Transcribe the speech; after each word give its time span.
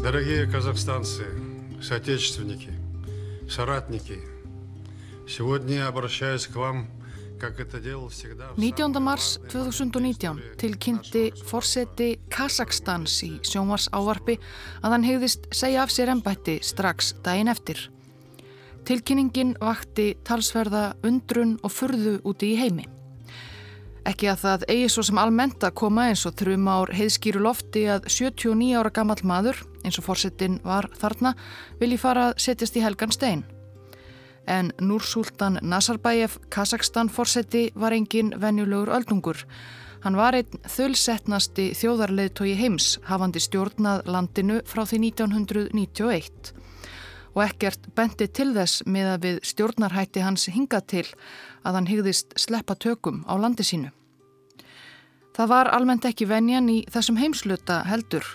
Дорогие 0.00 0.46
казахстанцы, 0.46 1.24
соотечественники, 1.82 2.70
соратники, 3.48 4.20
сегодня 5.28 5.76
я 5.76 5.88
обращаюсь 5.88 6.46
к 6.46 6.56
вам 6.56 6.88
19. 8.56 8.96
mars 9.00 9.40
2019 9.48 10.56
tilkynnti 10.56 11.32
forseti 11.44 12.16
Kazakstans 12.32 13.18
í 13.26 13.34
sjónvars 13.44 13.90
ávarpi 13.92 14.38
að 14.80 14.94
hann 14.94 15.04
hegðist 15.04 15.44
segja 15.52 15.84
af 15.84 15.92
sér 15.92 16.14
ennbætti 16.14 16.56
strax 16.64 17.12
daginn 17.26 17.52
eftir. 17.52 17.90
Tilkynningin 18.88 19.56
vakti 19.60 20.14
talsverða 20.24 20.94
undrun 21.04 21.58
og 21.62 21.74
furðu 21.74 22.20
úti 22.24 22.54
í 22.54 22.60
heimi. 22.60 22.86
Ekki 24.06 24.30
að 24.30 24.42
það 24.44 24.66
eigi 24.72 24.90
svo 24.94 25.02
sem 25.08 25.18
almennt 25.18 25.64
að 25.66 25.76
koma 25.82 26.08
eins 26.08 26.22
og 26.28 26.36
þrjum 26.38 26.68
ár 26.70 26.92
heiðskýru 26.94 27.42
lofti 27.42 27.84
að 27.90 28.06
79 28.06 28.78
ára 28.78 28.92
gammal 28.94 29.18
maður, 29.26 29.60
eins 29.85 29.97
og 29.99 30.05
forsetin 30.09 30.59
var 30.63 30.89
þarna, 30.99 31.35
vilji 31.79 31.97
fara 32.01 32.29
að 32.29 32.37
setjast 32.45 32.77
í 32.77 32.85
helgan 32.85 33.11
stein 33.11 33.43
en 34.47 34.71
Núrsultan 34.81 35.59
Nazarbayev, 35.61 36.37
Kazakstan 36.49 37.09
forseti, 37.09 37.69
var 37.75 37.93
engin 37.93 38.33
venjulegur 38.41 38.89
öldungur. 38.89 39.45
Hann 40.01 40.17
var 40.17 40.33
einn 40.33 40.63
þölsettnasti 40.65 41.71
þjóðarleðtogi 41.77 42.55
heims, 42.57 42.95
hafandi 43.05 43.41
stjórnað 43.41 44.07
landinu 44.09 44.61
frá 44.65 44.85
því 44.85 45.03
1991 45.11 46.55
og 47.31 47.45
ekkert 47.45 47.85
bendi 47.95 48.25
til 48.27 48.49
þess 48.57 48.81
með 48.83 49.09
að 49.13 49.25
við 49.25 49.37
stjórnarhætti 49.47 50.23
hans 50.25 50.49
hinga 50.51 50.81
til 50.83 51.05
að 51.63 51.77
hann 51.77 51.87
hygðist 51.87 52.33
sleppa 52.35 52.75
tökum 52.75 53.21
á 53.23 53.39
landi 53.39 53.63
sínu. 53.63 53.93
Það 55.31 55.47
var 55.53 55.69
almennt 55.71 56.03
ekki 56.09 56.27
venjan 56.27 56.67
í 56.67 56.81
þessum 56.91 57.21
heimsluta 57.21 57.85
heldur 57.87 58.25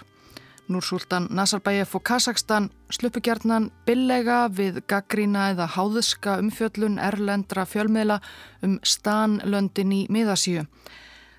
Núrsultan 0.69 1.29
Nazarbayev 1.31 1.95
og 1.95 2.03
Kazakstan 2.07 2.69
sluppugjarnan 2.91 3.69
billega 3.87 4.47
við 4.51 4.81
gaggrína 4.91 5.51
eða 5.53 5.69
háðuska 5.77 6.37
umfjöllun 6.43 6.99
erlendra 6.99 7.65
fjölmiðla 7.69 8.19
um 8.67 8.77
stanlöndin 8.83 9.95
í 9.95 10.01
miðasíu. 10.11 10.67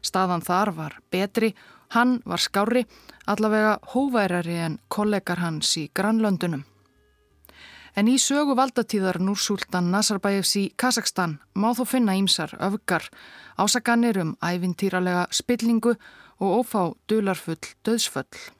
Staðan 0.02 0.45
þar 0.47 0.73
var 0.78 0.97
betri, 1.11 1.52
hann 1.95 2.22
var 2.25 2.39
skári, 2.39 2.86
allavega 3.28 3.78
hóværari 3.94 4.58
en 4.64 4.80
kollegar 4.88 5.44
hans 5.44 5.75
í 5.78 5.88
grannlöndunum. 5.94 6.66
En 7.97 8.08
í 8.08 8.19
sögu 8.22 8.53
valdatíðar 8.56 9.17
Núrsultan 9.19 9.89
Nazarbayevs 9.91 10.52
í 10.59 10.67
Kazakstan 10.78 11.39
má 11.58 11.72
þó 11.73 11.84
finna 11.89 12.16
ímsar 12.16 12.53
öfgar, 12.62 13.09
ásaganir 13.58 14.22
um 14.22 14.36
ævintýralega 14.39 15.25
spillingu 15.34 15.97
og 16.38 16.62
ófá 16.62 16.84
dularfull 17.09 17.73
döðsföll 17.84 18.56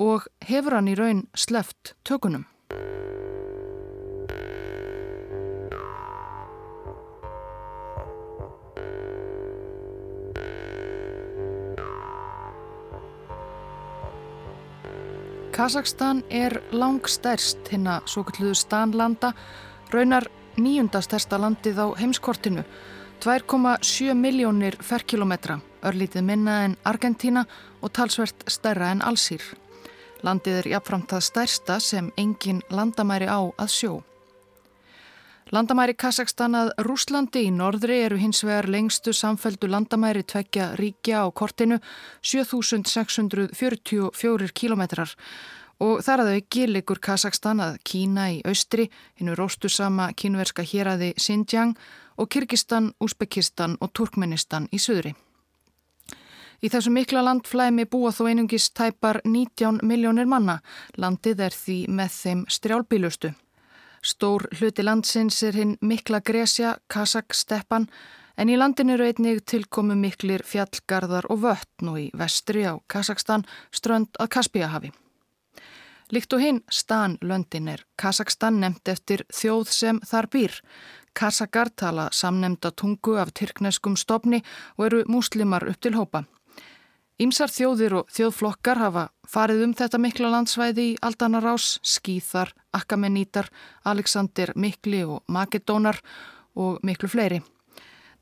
og 0.00 0.24
hefur 0.48 0.78
hann 0.78 0.88
í 0.88 0.96
raun 0.96 1.26
sleft 1.36 1.94
tökunum. 2.08 2.46
Kazakstan 15.60 16.22
er 16.32 16.54
langstærst 16.72 17.68
hinn 17.68 17.84
að 17.90 18.06
svo 18.08 18.22
kalluðu 18.24 18.56
stanlanda, 18.56 19.34
raunar 19.92 20.24
nýjundastærsta 20.56 21.36
landið 21.36 21.82
á 21.84 21.86
heimskortinu, 22.00 22.64
2,7 23.20 24.14
miljónir 24.16 24.78
ferkilometra, 24.80 25.58
örlítið 25.84 26.24
minna 26.24 26.62
en 26.64 26.78
Argentina 26.88 27.44
og 27.82 27.92
talsvert 27.92 28.48
stærra 28.48 28.88
en 28.94 29.04
Allsýr. 29.04 29.44
Landið 30.26 30.54
er 30.60 30.66
jafnframt 30.74 31.08
það 31.14 31.22
stærsta 31.24 31.80
sem 31.80 32.12
engin 32.20 32.60
landamæri 32.68 33.28
á 33.30 33.40
að 33.56 33.68
sjó. 33.72 33.92
Landamæri 35.50 35.96
Kazakstan 35.98 36.54
að 36.54 36.68
Rúslandi 36.86 37.40
í 37.48 37.50
norðri 37.50 37.96
eru 38.04 38.14
hins 38.20 38.44
vegar 38.44 38.68
lengstu 38.70 39.10
samfældu 39.16 39.66
landamæri 39.66 40.22
tvekja 40.22 40.78
ríkja 40.78 41.24
á 41.26 41.28
kortinu 41.34 41.80
7644 42.22 44.52
kilometrar 44.54 45.10
og 45.80 46.04
þar 46.04 46.20
að 46.22 46.28
þau 46.30 46.40
gilikur 46.54 46.98
Kazakstan 47.02 47.60
að 47.64 47.78
Kína 47.88 48.30
í 48.36 48.38
austri, 48.46 48.90
hinnu 49.18 49.34
róstusama 49.34 50.12
kínverska 50.12 50.62
héræði 50.62 51.14
Xinjiang 51.16 51.74
og 52.20 52.28
Kyrkistan, 52.30 52.92
Úsbekistan 53.00 53.76
og 53.80 53.90
Turkmenistan 53.96 54.68
í 54.70 54.78
söðri. 54.78 55.16
Í 56.60 56.68
þessu 56.68 56.90
mikla 56.92 57.22
landflæmi 57.24 57.86
búa 57.88 58.10
þó 58.12 58.26
einungis 58.28 58.66
tæpar 58.76 59.22
19 59.24 59.80
miljónir 59.80 60.26
manna. 60.28 60.58
Landið 61.00 61.40
er 61.46 61.54
því 61.56 61.76
með 61.88 62.16
þeim 62.16 62.42
strjálbílustu. 62.52 63.30
Stór 64.04 64.44
hluti 64.58 64.84
landsins 64.84 65.42
er 65.42 65.56
hinn 65.56 65.78
mikla 65.80 66.20
Gresja, 66.20 66.74
Kazak, 66.88 67.32
Steppan 67.32 67.86
en 68.36 68.48
í 68.52 68.56
landin 68.60 68.92
eru 68.92 69.06
einnig 69.08 69.40
tilkomu 69.48 69.96
miklir 69.96 70.44
fjallgarðar 70.44 71.28
og 71.32 71.42
vöttn 71.44 71.92
og 71.92 72.00
í 72.00 72.06
vestri 72.16 72.64
á 72.68 72.76
Kazakstan 72.88 73.46
strönd 73.72 74.16
að 74.20 74.32
Kaspíahafi. 74.36 74.92
Líkt 76.12 76.32
og 76.34 76.42
hinn 76.42 76.60
Stanlöndin 76.68 77.68
er 77.72 77.84
Kazakstan 78.00 78.58
nefnt 78.60 78.88
eftir 78.92 79.24
þjóð 79.32 79.72
sem 79.72 80.00
þar 80.04 80.28
býr. 80.32 80.58
Kazakar 81.14 81.70
tala 81.76 82.08
samnemnda 82.12 82.72
tungu 82.72 83.16
af 83.20 83.32
tyrkneskum 83.32 83.96
stopni 83.96 84.42
og 84.76 84.86
eru 84.90 85.04
múslimar 85.08 85.68
upp 85.68 85.80
til 85.80 85.96
hópa. 85.96 86.24
Ímsar 87.20 87.50
þjóðir 87.52 87.92
og 87.98 88.12
þjóðflokkar 88.16 88.78
hafa 88.80 89.00
farið 89.28 89.66
um 89.66 89.72
þetta 89.76 89.98
mikla 90.00 90.30
landsvæði 90.32 90.84
í 90.88 90.94
Aldanarás, 91.04 91.74
Skýþar, 91.84 92.54
Akkamenítar, 92.72 93.50
Alexander 93.84 94.54
Mikli 94.56 95.02
og 95.04 95.20
Makedónar 95.28 96.00
og 96.56 96.78
miklu 96.80 97.10
fleiri. 97.12 97.42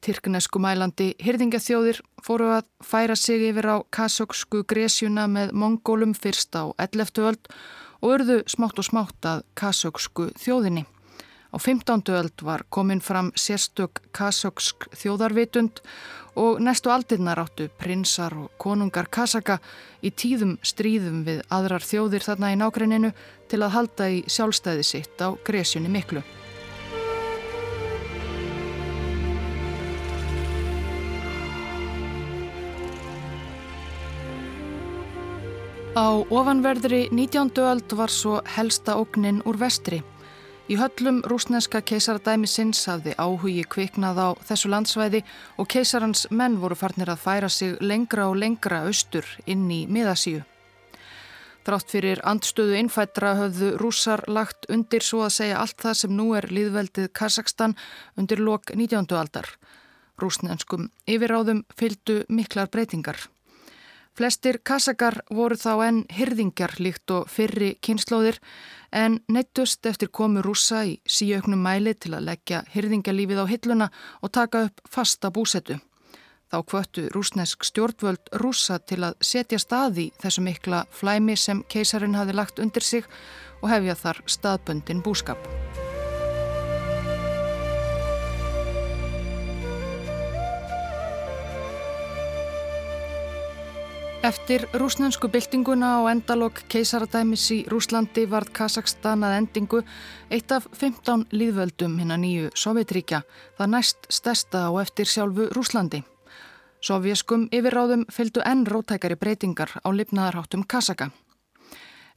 Tyrknesku 0.03 0.59
mælandi 0.59 1.13
hyrðingathjóðir 1.23 2.03
fóru 2.27 2.51
að 2.57 2.67
færa 2.83 3.15
sig 3.15 3.47
yfir 3.53 3.71
á 3.71 3.77
kasöksku 3.87 4.65
gresjuna 4.67 5.31
með 5.31 5.55
mongólum 5.55 6.19
fyrst 6.19 6.59
á 6.59 6.67
11. 6.83 7.23
öld 7.23 7.51
og 8.03 8.17
urðu 8.17 8.43
smátt 8.51 8.83
og 8.83 8.91
smátt 8.91 9.31
að 9.31 9.47
kasöksku 9.55 10.33
þjóðinni. 10.43 10.89
Á 11.49 11.57
15. 11.59 12.03
öld 12.13 12.43
var 12.43 12.63
komin 12.69 13.01
fram 13.01 13.31
sérstök 13.33 14.03
kasöksk 14.13 14.85
þjóðarvitund 14.93 15.81
og 16.37 16.61
næstu 16.61 16.93
aldinnar 16.93 17.41
áttu 17.41 17.71
prinsar 17.81 18.35
og 18.37 18.51
konungar 18.61 19.09
Kasaka 19.09 19.57
í 20.05 20.13
tíðum 20.13 20.59
stríðum 20.61 21.23
við 21.25 21.41
aðrar 21.49 21.81
þjóðir 21.81 22.27
þarna 22.27 22.53
í 22.53 22.59
nákrenninu 22.61 23.13
til 23.49 23.63
að 23.63 23.73
halda 23.79 24.11
í 24.13 24.19
sjálfstæði 24.29 24.85
sitt 24.85 25.25
á 25.25 25.33
Gresjunni 25.41 25.89
miklu. 25.89 26.21
Á 35.97 36.09
ofanverðri 36.29 37.09
19. 37.09 37.57
öld 37.65 37.97
var 37.97 38.13
svo 38.13 38.37
helsta 38.45 39.01
ógnin 39.01 39.41
úr 39.49 39.57
vestri 39.57 40.05
Í 40.69 40.77
höllum 40.77 41.23
rúsneska 41.25 41.81
keisaradæmisins 41.81 42.83
hafði 42.91 43.15
áhugi 43.17 43.63
kviknað 43.73 44.19
á 44.21 44.29
þessu 44.51 44.69
landsvæði 44.69 45.23
og 45.57 45.69
keisarans 45.73 46.27
menn 46.29 46.59
voru 46.61 46.77
farnir 46.77 47.09
að 47.09 47.23
færa 47.23 47.49
sig 47.49 47.79
lengra 47.81 48.27
og 48.29 48.37
lengra 48.37 48.83
austur 48.85 49.25
inn 49.49 49.65
í 49.73 49.87
miðasíu. 49.89 50.43
Drátt 51.65 51.89
fyrir 51.89 52.21
andstöðu 52.21 52.77
innfættra 52.83 53.33
höfðu 53.41 53.71
rússar 53.81 54.27
lagt 54.29 54.69
undir 54.69 55.05
svo 55.09 55.23
að 55.25 55.39
segja 55.39 55.63
allt 55.63 55.81
það 55.87 55.99
sem 56.03 56.15
nú 56.21 56.29
er 56.37 56.51
líðveldið 56.53 57.09
Kazakstan 57.17 57.77
undir 58.21 58.45
lok 58.45 58.69
19. 58.77 59.09
aldar. 59.17 59.49
Rúsnenskum 60.21 60.91
yfiráðum 61.09 61.65
fylgdu 61.81 62.27
miklar 62.29 62.69
breytingar. 62.69 63.17
Flestir 64.19 64.57
Kazakar 64.67 65.21
voru 65.31 65.55
þá 65.55 65.73
enn 65.87 65.99
hyrðingjar 66.11 66.73
líkt 66.83 67.13
og 67.15 67.29
fyrri 67.31 67.77
kynnslóðir 67.87 68.41
en 68.91 69.21
neittust 69.31 69.87
eftir 69.87 70.11
komu 70.11 70.43
rúsa 70.43 70.81
í 70.89 70.97
síauknum 71.07 71.63
mæli 71.63 71.93
til 71.95 72.17
að 72.19 72.27
leggja 72.27 72.65
hyrðingalífið 72.73 73.39
á 73.39 73.47
hilluna 73.47 73.89
og 74.19 74.33
taka 74.35 74.65
upp 74.67 74.83
fasta 74.91 75.31
búsetu. 75.31 75.79
Þá 76.51 76.59
kvöttu 76.67 77.07
rúsnesk 77.15 77.63
stjórnvöld 77.71 78.35
rúsa 78.43 78.81
til 78.83 79.05
að 79.07 79.21
setja 79.23 79.63
staði 79.63 80.11
þessu 80.19 80.43
mikla 80.43 80.83
flæmi 80.91 81.39
sem 81.39 81.63
keisarin 81.71 82.19
hafi 82.19 82.35
lagt 82.35 82.59
undir 82.59 82.83
sig 82.83 83.07
og 83.63 83.71
hefja 83.71 83.95
þar 84.03 84.25
staðböndin 84.27 85.05
búskap. 85.05 85.39
Eftir 94.19 94.65
rúsnensku 94.75 95.29
byltinguna 95.31 96.01
og 96.03 96.09
endalokk 96.11 96.65
keisaradæmis 96.73 97.45
í 97.55 97.59
Rúslandi 97.71 98.25
varð 98.27 98.51
Kazakstan 98.57 99.23
að 99.23 99.37
endingu 99.37 99.79
eitt 100.35 100.51
af 100.51 100.67
15 100.75 101.29
líðvöldum 101.31 101.95
hinn 102.01 102.11
að 102.11 102.21
nýju 102.25 102.49
Sovjetríkja, 102.59 103.23
það 103.55 103.71
næst 103.77 104.11
stærsta 104.11 104.65
á 104.67 104.71
eftir 104.83 105.07
sjálfu 105.07 105.47
Rúslandi. 105.55 106.03
Sovjeskum 106.83 107.47
yfirráðum 107.55 108.09
fylgdu 108.11 108.43
enn 108.43 108.67
rótækari 108.67 109.15
breytingar 109.15 109.79
á 109.87 109.89
lifnaðarháttum 109.95 110.67
Kazaka. 110.67 111.13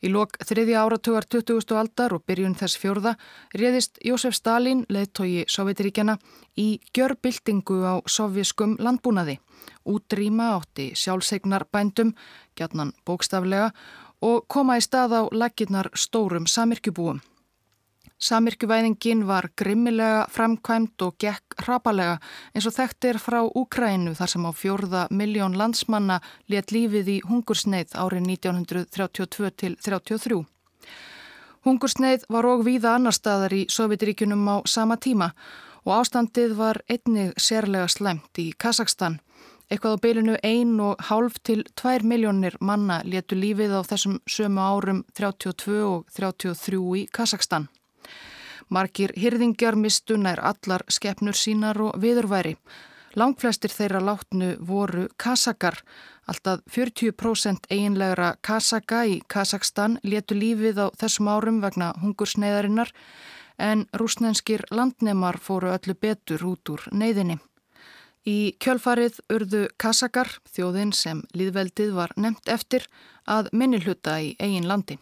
Í 0.02 0.10
lok 0.10 0.34
þriðja 0.42 0.82
áratugar 0.82 1.28
20. 1.30 1.76
aldar 1.78 2.16
og 2.16 2.24
byrjun 2.26 2.56
þess 2.58 2.80
fjörða 2.82 3.12
réðist 3.54 4.00
Jósef 4.02 4.34
Stalin, 4.34 4.82
leðtogi 4.90 5.44
Sovjetiríkjana, 5.46 6.16
í 6.58 6.82
gjörbyltingu 6.98 7.78
á 7.86 8.02
sovjaskum 8.10 8.80
landbúnaði. 8.82 9.38
Útrýma 9.86 10.56
átti 10.56 10.92
sjálfsegnar 10.98 11.68
bændum, 11.70 12.16
gjarnan 12.58 12.96
bókstaflega, 13.06 13.70
og 14.26 14.48
koma 14.50 14.80
í 14.82 14.86
stað 14.86 15.18
á 15.18 15.22
lakirnar 15.30 15.94
stórum 15.94 16.50
samirkjubúum. 16.50 17.22
Samirkjuvæðingin 18.22 19.24
var 19.26 19.48
grimmilega 19.58 20.28
framkvæmt 20.30 21.02
og 21.02 21.16
gekk 21.18 21.56
hrapalega 21.66 22.20
eins 22.54 22.68
og 22.70 22.76
þekkt 22.76 23.08
er 23.10 23.18
frá 23.18 23.40
Úkrænu 23.42 24.14
þar 24.20 24.30
sem 24.30 24.46
á 24.46 24.52
fjórða 24.54 25.02
miljón 25.10 25.58
landsmanna 25.58 26.20
let 26.54 26.70
lífið 26.70 27.10
í 27.16 27.18
hungursneið 27.26 27.96
árið 27.98 28.30
1932-33. 28.30 30.38
Hungursneið 31.66 32.30
var 32.30 32.46
og 32.46 32.62
víða 32.70 32.94
annar 33.00 33.18
staðar 33.18 33.58
í 33.58 33.64
Sovjetiríkunum 33.74 34.46
á 34.54 34.56
sama 34.70 35.02
tíma 35.02 35.32
og 35.82 36.04
ástandið 36.04 36.54
var 36.62 36.84
einnig 36.94 37.34
sérlega 37.42 37.90
slemt 37.90 38.38
í 38.38 38.52
Kazakstan. 38.54 39.18
Eitthvað 39.66 39.98
á 39.98 40.04
bylinu 40.06 40.38
ein 40.46 40.78
og 40.78 41.02
hálf 41.10 41.42
til 41.42 41.66
tvær 41.74 42.06
miljónir 42.06 42.54
manna 42.62 43.02
letu 43.02 43.34
lífið 43.34 43.74
á 43.74 43.82
þessum 43.82 44.22
sömu 44.30 44.62
árum 44.62 45.06
32 45.18 45.82
og 45.90 46.06
33 46.14 46.86
í 47.02 47.08
Kazakstan. 47.10 47.72
Markir 48.72 49.12
hyrðingjar 49.20 49.76
mistu 49.76 50.16
nær 50.16 50.40
allar 50.40 50.86
skeppnur 50.88 51.36
sínar 51.36 51.80
og 51.84 51.98
viðurværi. 52.00 52.56
Langflestir 53.20 53.74
þeirra 53.76 54.00
látnu 54.00 54.54
voru 54.64 55.10
kasakar. 55.20 55.82
Alltaf 56.32 56.62
40% 56.72 57.68
eiginlegra 57.68 58.38
kasaka 58.42 59.04
í 59.04 59.20
Kazakstan 59.28 60.00
letu 60.08 60.38
lífið 60.40 60.80
á 60.80 60.88
þessum 60.96 61.28
árum 61.28 61.60
vegna 61.60 61.92
hungursneiðarinnar 62.00 62.94
en 63.60 63.86
rúsnenskir 63.92 64.64
landnemar 64.72 65.42
fóru 65.44 65.74
öllu 65.76 65.98
betur 66.00 66.46
út 66.54 66.72
úr 66.72 66.88
neyðinni. 66.96 67.42
Í 68.24 68.54
kjölfarið 68.62 69.20
urðu 69.34 69.66
kasakar, 69.82 70.30
þjóðin 70.54 70.94
sem 70.94 71.24
líðveldið 71.36 71.96
var 71.98 72.14
nefnt 72.16 72.48
eftir, 72.54 72.88
að 73.26 73.52
minnilhuta 73.52 74.22
í 74.22 74.36
eigin 74.40 74.70
landi. 74.70 75.02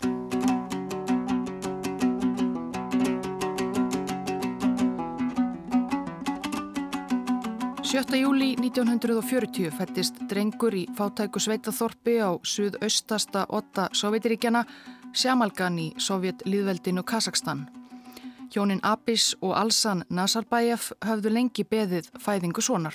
7. 7.90 8.20
júli 8.22 8.54
1940 8.54 9.72
fættist 9.74 10.20
drengur 10.30 10.76
í 10.78 10.84
fátæku 10.94 11.40
sveitaþorpi 11.42 12.20
á 12.22 12.38
suðaustasta 12.46 13.48
otta 13.50 13.88
Sovjetiríkjana, 13.98 14.62
Sjamalgan 15.10 15.80
í 15.82 15.88
Sovjet-Líðveldinu 15.98 17.02
Kazakstan. 17.02 17.64
Hjónin 18.54 18.84
Abis 18.86 19.32
og 19.42 19.56
Alsan 19.58 20.04
Nazarbayev 20.10 20.92
höfðu 21.02 21.32
lengi 21.34 21.66
beðið 21.66 22.12
fæðingu 22.22 22.62
sonar. 22.62 22.94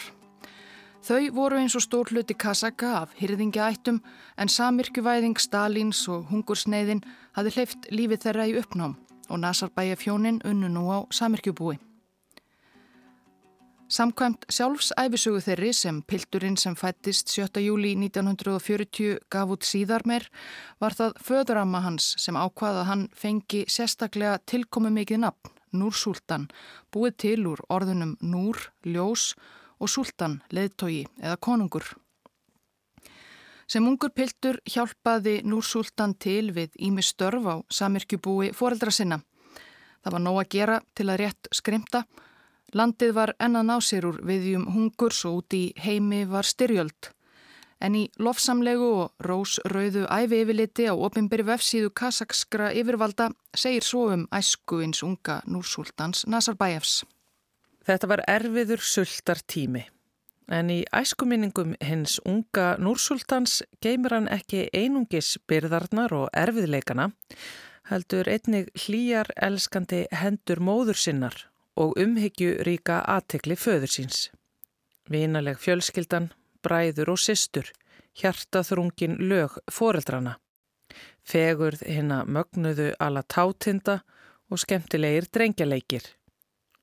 Þau 1.03 1.27
voru 1.35 1.59
eins 1.59 1.75
og 1.75 1.83
stór 1.83 2.13
hluti 2.15 2.37
Kazaka 2.39 2.93
af 3.01 3.17
hyrðingjaættum 3.19 3.99
en 4.39 4.49
samirkjuvæðing 4.49 5.43
Stalins 5.43 6.05
og 6.07 6.31
hungursneiðin 6.31 7.03
hafði 7.35 7.57
hleyft 7.57 7.91
lífið 7.91 8.23
þeirra 8.29 8.47
í 8.47 8.55
uppnám 8.63 8.95
og 9.27 9.43
Nazarbayev 9.43 10.07
hjónin 10.07 10.39
unnu 10.47 10.71
nú 10.71 10.87
á 10.95 11.03
samirkjubúi. 11.11 11.81
Samkvæmt 13.85 14.47
sjálfsæfisögu 14.49 15.43
þeirri 15.45 15.71
sem 15.77 15.99
pilturinn 16.09 16.57
sem 16.57 16.73
fættist 16.77 17.29
7. 17.29 17.61
júli 17.61 17.91
1940 18.01 19.19
gaf 19.29 19.53
út 19.53 19.67
síðar 19.69 20.07
meir 20.09 20.25
var 20.81 20.97
það 20.97 21.21
föðuramma 21.27 21.83
hans 21.85 22.15
sem 22.17 22.39
ákvaða 22.39 22.87
hann 22.89 23.05
fengi 23.13 23.67
sérstaklega 23.69 24.39
tilkomi 24.49 24.89
mikið 24.89 25.21
nafn, 25.27 25.53
Núr-Súltan, 25.77 26.49
búið 26.89 27.17
til 27.27 27.47
úr 27.53 27.61
orðunum 27.69 28.17
Núr, 28.25 28.57
Ljós 28.89 29.35
og 29.77 29.93
Súltan, 29.93 30.41
leðtogi 30.49 31.05
eða 31.21 31.37
konungur. 31.37 31.85
Sem 33.69 33.85
ungur 33.85 34.17
piltur 34.17 34.63
hjálpaði 34.65 35.43
Núr-Súltan 35.45 36.17
til 36.17 36.55
við 36.57 36.73
Ími 36.81 37.05
Störf 37.05 37.45
á 37.53 37.57
samirkjubúi 37.69 38.55
foreldra 38.57 38.91
sinna. 38.91 39.21
Það 40.01 40.13
var 40.17 40.23
nóg 40.25 40.41
að 40.41 40.55
gera 40.57 40.85
til 40.97 41.11
að 41.11 41.21
rétt 41.21 41.53
skrimta 41.53 42.09
og 42.09 42.31
Landið 42.75 43.13
var 43.15 43.31
ennan 43.39 43.71
á 43.71 43.79
sér 43.79 44.09
úr 44.09 44.17
viðjum 44.27 44.65
hungurs 44.75 45.21
og 45.29 45.45
út 45.45 45.55
í 45.55 45.65
heimi 45.79 46.25
var 46.27 46.43
styrjöld. 46.43 47.13
En 47.79 47.95
í 47.95 48.09
lofsamlegu 48.19 48.89
og 49.05 49.23
rósrauðu 49.23 50.09
æfi 50.11 50.41
yfirliti 50.43 50.89
á 50.91 50.95
ofinberi 50.95 51.47
vefsíðu 51.47 51.93
kasakskra 51.95 52.73
yfirvalda 52.75 53.29
segir 53.55 53.87
svo 53.87 54.09
um 54.17 54.27
æsku 54.35 54.81
eins 54.83 55.05
unga 55.07 55.41
núrsultans 55.47 56.25
Nazarbæjefs. 56.27 57.05
Þetta 57.87 58.11
var 58.11 58.25
erfiður 58.27 58.83
sultar 58.83 59.45
tími. 59.47 59.85
En 60.51 60.69
í 60.73 60.83
æskuminningum 60.91 61.77
hins 61.81 62.19
unga 62.27 62.75
núrsultans 62.83 63.63
geymir 63.85 64.19
hann 64.19 64.31
ekki 64.33 64.67
einungis 64.75 65.37
byrðarnar 65.47 66.13
og 66.13 66.29
erfiðleikana, 66.35 67.13
heldur 67.89 68.29
einnig 68.29 68.73
hlýjar 68.75 69.31
elskandi 69.37 70.07
hendur 70.11 70.61
móður 70.61 70.99
sinnar 70.99 71.45
og 71.77 71.99
umhyggju 71.99 72.63
ríka 72.67 73.01
aðtekli 73.11 73.57
föður 73.59 73.91
síns. 73.91 74.31
Vinaleg 75.11 75.59
fjölskyldan, 75.61 76.31
bræður 76.63 77.15
og 77.15 77.21
systur, 77.21 77.69
hjartaþrungin 78.17 79.19
lög 79.29 79.59
foreldrana. 79.73 80.39
Fegurð 81.25 81.83
hinna 81.89 82.23
mögnuðu 82.25 82.93
alla 83.01 83.23
tátinda 83.23 84.01
og 84.51 84.61
skemmtilegir 84.61 85.29
drengjaleikir. 85.33 86.07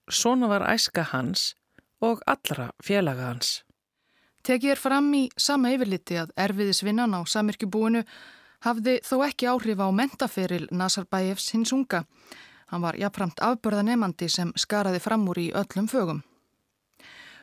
Svona 0.09 0.49
var 0.51 0.67
æska 0.73 1.05
hans 1.13 1.53
og 2.01 2.21
allra 2.27 2.71
félaga 2.83 3.29
hans. 3.31 3.61
Tekið 4.41 4.73
er 4.73 4.81
fram 4.81 5.11
í 5.13 5.27
sama 5.37 5.69
yfirliti 5.75 6.17
að 6.17 6.33
erfiðisvinnan 6.41 7.13
á 7.13 7.21
samirkjubúinu 7.29 8.01
hafði 8.65 8.97
þó 9.05 9.21
ekki 9.27 9.49
áhrif 9.49 9.81
á 9.81 9.87
mentaferil 9.93 10.65
Nazarbæjefs 10.73 11.51
hins 11.53 11.73
unga. 11.73 12.03
Hann 12.71 12.81
var 12.81 12.95
jafnframt 12.95 13.41
afbörðanemandi 13.43 14.29
sem 14.31 14.53
skaraði 14.55 15.01
fram 15.03 15.27
úr 15.27 15.41
í 15.41 15.49
öllum 15.51 15.89
fögum. 15.91 16.21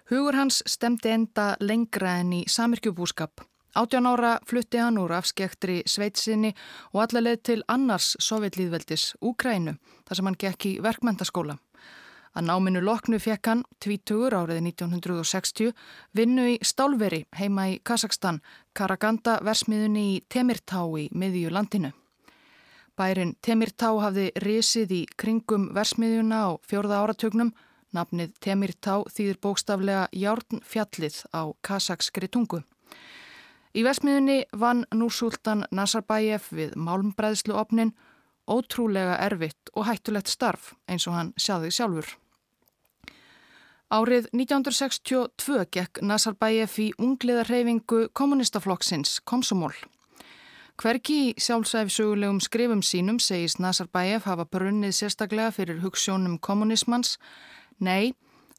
Hugur 0.08 0.38
hans 0.38 0.62
stemdi 0.64 1.12
enda 1.12 1.50
lengra 1.60 2.14
en 2.22 2.32
í 2.32 2.42
samirkjubúskap. 2.48 3.42
18 3.76 4.06
ára 4.08 4.38
flutti 4.48 4.80
hann 4.80 4.96
úr 4.98 5.12
afskektri 5.18 5.82
sveitsinni 5.86 6.54
og 6.94 7.02
allarleið 7.04 7.42
til 7.44 7.58
annars 7.68 8.14
sovjetlýðveldis, 8.24 9.12
Úkrænu, 9.20 9.76
þar 10.08 10.16
sem 10.16 10.30
hann 10.30 10.40
gekk 10.40 10.66
í 10.70 10.72
verkmentaskóla. 10.82 11.58
Að 12.32 12.48
náminu 12.48 12.80
loknu 12.80 13.20
fekk 13.20 13.52
hann, 13.52 13.62
20 13.84 14.32
árið 14.32 14.62
1960, 14.64 15.72
vinnu 16.16 16.48
í 16.54 16.58
Stálveri 16.64 17.24
heima 17.36 17.68
í 17.68 17.78
Kazakstan, 17.84 18.40
Karaganda 18.72 19.38
versmiðunni 19.44 20.04
í 20.14 20.20
Temirtá 20.30 20.86
í 20.96 21.08
miðju 21.12 21.52
landinu. 21.52 21.92
Bærin 22.98 23.36
Temirtá 23.46 23.92
hafði 24.02 24.32
risið 24.42 24.92
í 24.96 25.02
kringum 25.20 25.68
versmiðjuna 25.76 26.38
á 26.42 26.48
fjörða 26.66 27.02
áratögnum. 27.04 27.52
Nafnið 27.94 28.32
Temirtá 28.42 29.04
þýðir 29.14 29.36
bókstaflega 29.44 30.08
Járnfjallið 30.18 31.20
á 31.30 31.46
kasakskri 31.62 32.26
tungu. 32.26 32.64
Í 33.78 33.84
versmiðjunni 33.86 34.38
vann 34.50 34.82
núsultan 34.90 35.62
Nazarbæjef 35.70 36.48
við 36.50 36.74
málmbræðsluopnin 36.74 37.92
ótrúlega 38.50 39.14
erfitt 39.28 39.70
og 39.76 39.86
hættulegt 39.86 40.32
starf 40.32 40.72
eins 40.90 41.06
og 41.06 41.14
hann 41.14 41.30
sjáði 41.38 41.70
sjálfur. 41.76 42.08
Árið 43.94 44.26
1962 44.34 45.68
gekk 45.70 46.02
Nazarbæjef 46.02 46.74
í 46.82 46.88
ungliðarhefingu 46.98 48.08
kommunistaflokksins 48.10 49.20
Komsomól. 49.22 49.76
Hverki 50.78 51.14
í 51.18 51.30
sjálfsæfisögulegum 51.42 52.36
skrifum 52.38 52.84
sínum 52.86 53.16
segist 53.18 53.58
Nazarbæjef 53.58 54.28
hafa 54.30 54.44
brunnið 54.46 54.92
sérstaklega 54.94 55.50
fyrir 55.50 55.80
hugssjónum 55.82 56.36
kommunismans. 56.38 57.16
Nei, 57.82 58.12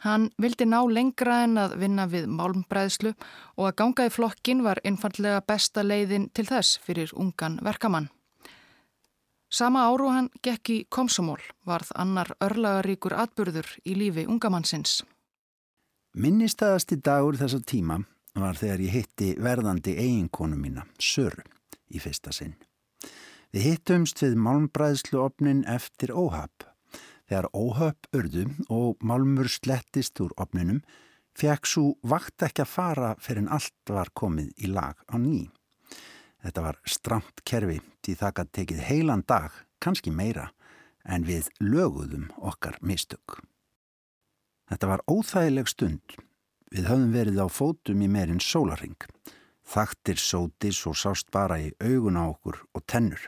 hann 0.03 0.25
vildi 0.35 0.65
ná 0.67 0.81
lengra 0.91 1.37
en 1.45 1.55
að 1.61 1.77
vinna 1.79 2.09
við 2.11 2.25
málmbræðslu 2.27 3.13
og 3.55 3.69
að 3.69 3.77
ganga 3.79 4.07
í 4.09 4.11
flokkin 4.11 4.63
var 4.65 4.81
einfallega 4.83 5.39
besta 5.47 5.85
leiðin 5.85 6.25
til 6.35 6.43
þess 6.49 6.81
fyrir 6.83 7.13
ungan 7.15 7.55
verkamann. 7.63 8.09
Sama 9.49 9.85
áru 9.87 10.09
hann 10.11 10.27
gekk 10.43 10.71
í 10.73 10.79
komsumól 10.91 11.39
varð 11.65 11.93
annar 11.95 12.33
örlagaríkur 12.43 13.15
atburður 13.15 13.69
í 13.87 13.95
lífi 13.95 14.25
ungamannsins. 14.27 15.05
Minnistæðasti 16.19 16.99
dagur 16.99 17.39
þessa 17.39 17.61
tíma 17.63 18.01
var 18.35 18.59
þegar 18.59 18.83
ég 18.83 18.97
hitti 18.97 19.31
verðandi 19.39 19.95
eiginkonu 19.95 20.59
mína, 20.59 20.83
Söru 20.99 21.47
í 21.89 22.01
fyrsta 22.01 22.33
sinn. 22.35 22.55
Við 23.53 23.65
hittumst 23.65 24.21
við 24.21 24.37
málmbræðsluopnin 24.45 25.63
eftir 25.69 26.13
óhap. 26.13 26.67
Þegar 27.29 27.49
óhap 27.53 28.09
urðu 28.13 28.45
og 28.73 29.01
málmur 29.05 29.49
slettist 29.49 30.19
úr 30.21 30.33
opninum, 30.37 30.83
fekk 31.37 31.69
svo 31.69 31.93
vakt 32.01 32.45
ekki 32.45 32.65
að 32.65 32.73
fara 32.73 33.09
fyrir 33.21 33.45
en 33.45 33.51
allt 33.57 33.93
var 33.93 34.09
komið 34.17 34.51
í 34.57 34.69
lag 34.69 34.97
á 35.09 35.15
ný. 35.17 35.49
Þetta 36.43 36.63
var 36.63 36.79
stramt 36.87 37.43
kerfi 37.45 37.79
því 38.05 38.15
það 38.21 38.35
gæti 38.37 38.55
tekið 38.59 38.81
heilan 38.87 39.25
dag, 39.27 39.51
kannski 39.83 40.11
meira, 40.11 40.49
en 41.03 41.25
við 41.27 41.49
löguðum 41.59 42.29
okkar 42.37 42.77
mistök. 42.81 43.39
Þetta 44.69 44.89
var 44.91 45.05
óþægileg 45.09 45.69
stund. 45.69 46.17
Við 46.69 46.85
höfum 46.85 47.13
verið 47.13 47.41
á 47.41 47.47
fótum 47.49 48.03
í 48.05 48.09
meirinn 48.11 48.43
sólaring. 48.43 48.97
Þaktir 49.69 50.17
sótis 50.17 50.79
og 50.89 50.97
sást 50.97 51.27
bara 51.29 51.59
í 51.61 51.69
augun 51.77 52.17
á 52.17 52.25
okkur 52.25 52.57
og 52.73 52.85
tennur. 52.89 53.21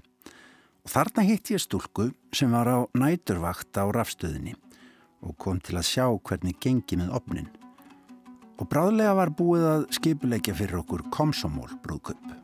Og 0.82 0.90
þarna 0.90 1.26
hitt 1.28 1.52
ég 1.54 1.62
stúlku 1.62 2.10
sem 2.34 2.50
var 2.50 2.66
á 2.66 2.80
næturvakt 2.98 3.78
á 3.78 3.86
rafstöðinni 3.86 4.56
og 5.22 5.38
kom 5.38 5.62
til 5.62 5.78
að 5.78 5.90
sjá 5.92 6.06
hvernig 6.10 6.58
gengi 6.58 6.98
með 6.98 7.14
opnin. 7.14 7.50
Og 8.58 8.70
bráðlega 8.70 9.14
var 9.18 9.36
búið 9.38 9.68
að 9.70 9.90
skipuleikja 9.98 10.58
fyrir 10.58 10.82
okkur 10.82 11.06
komsomól 11.14 11.70
brúðköp. 11.86 12.41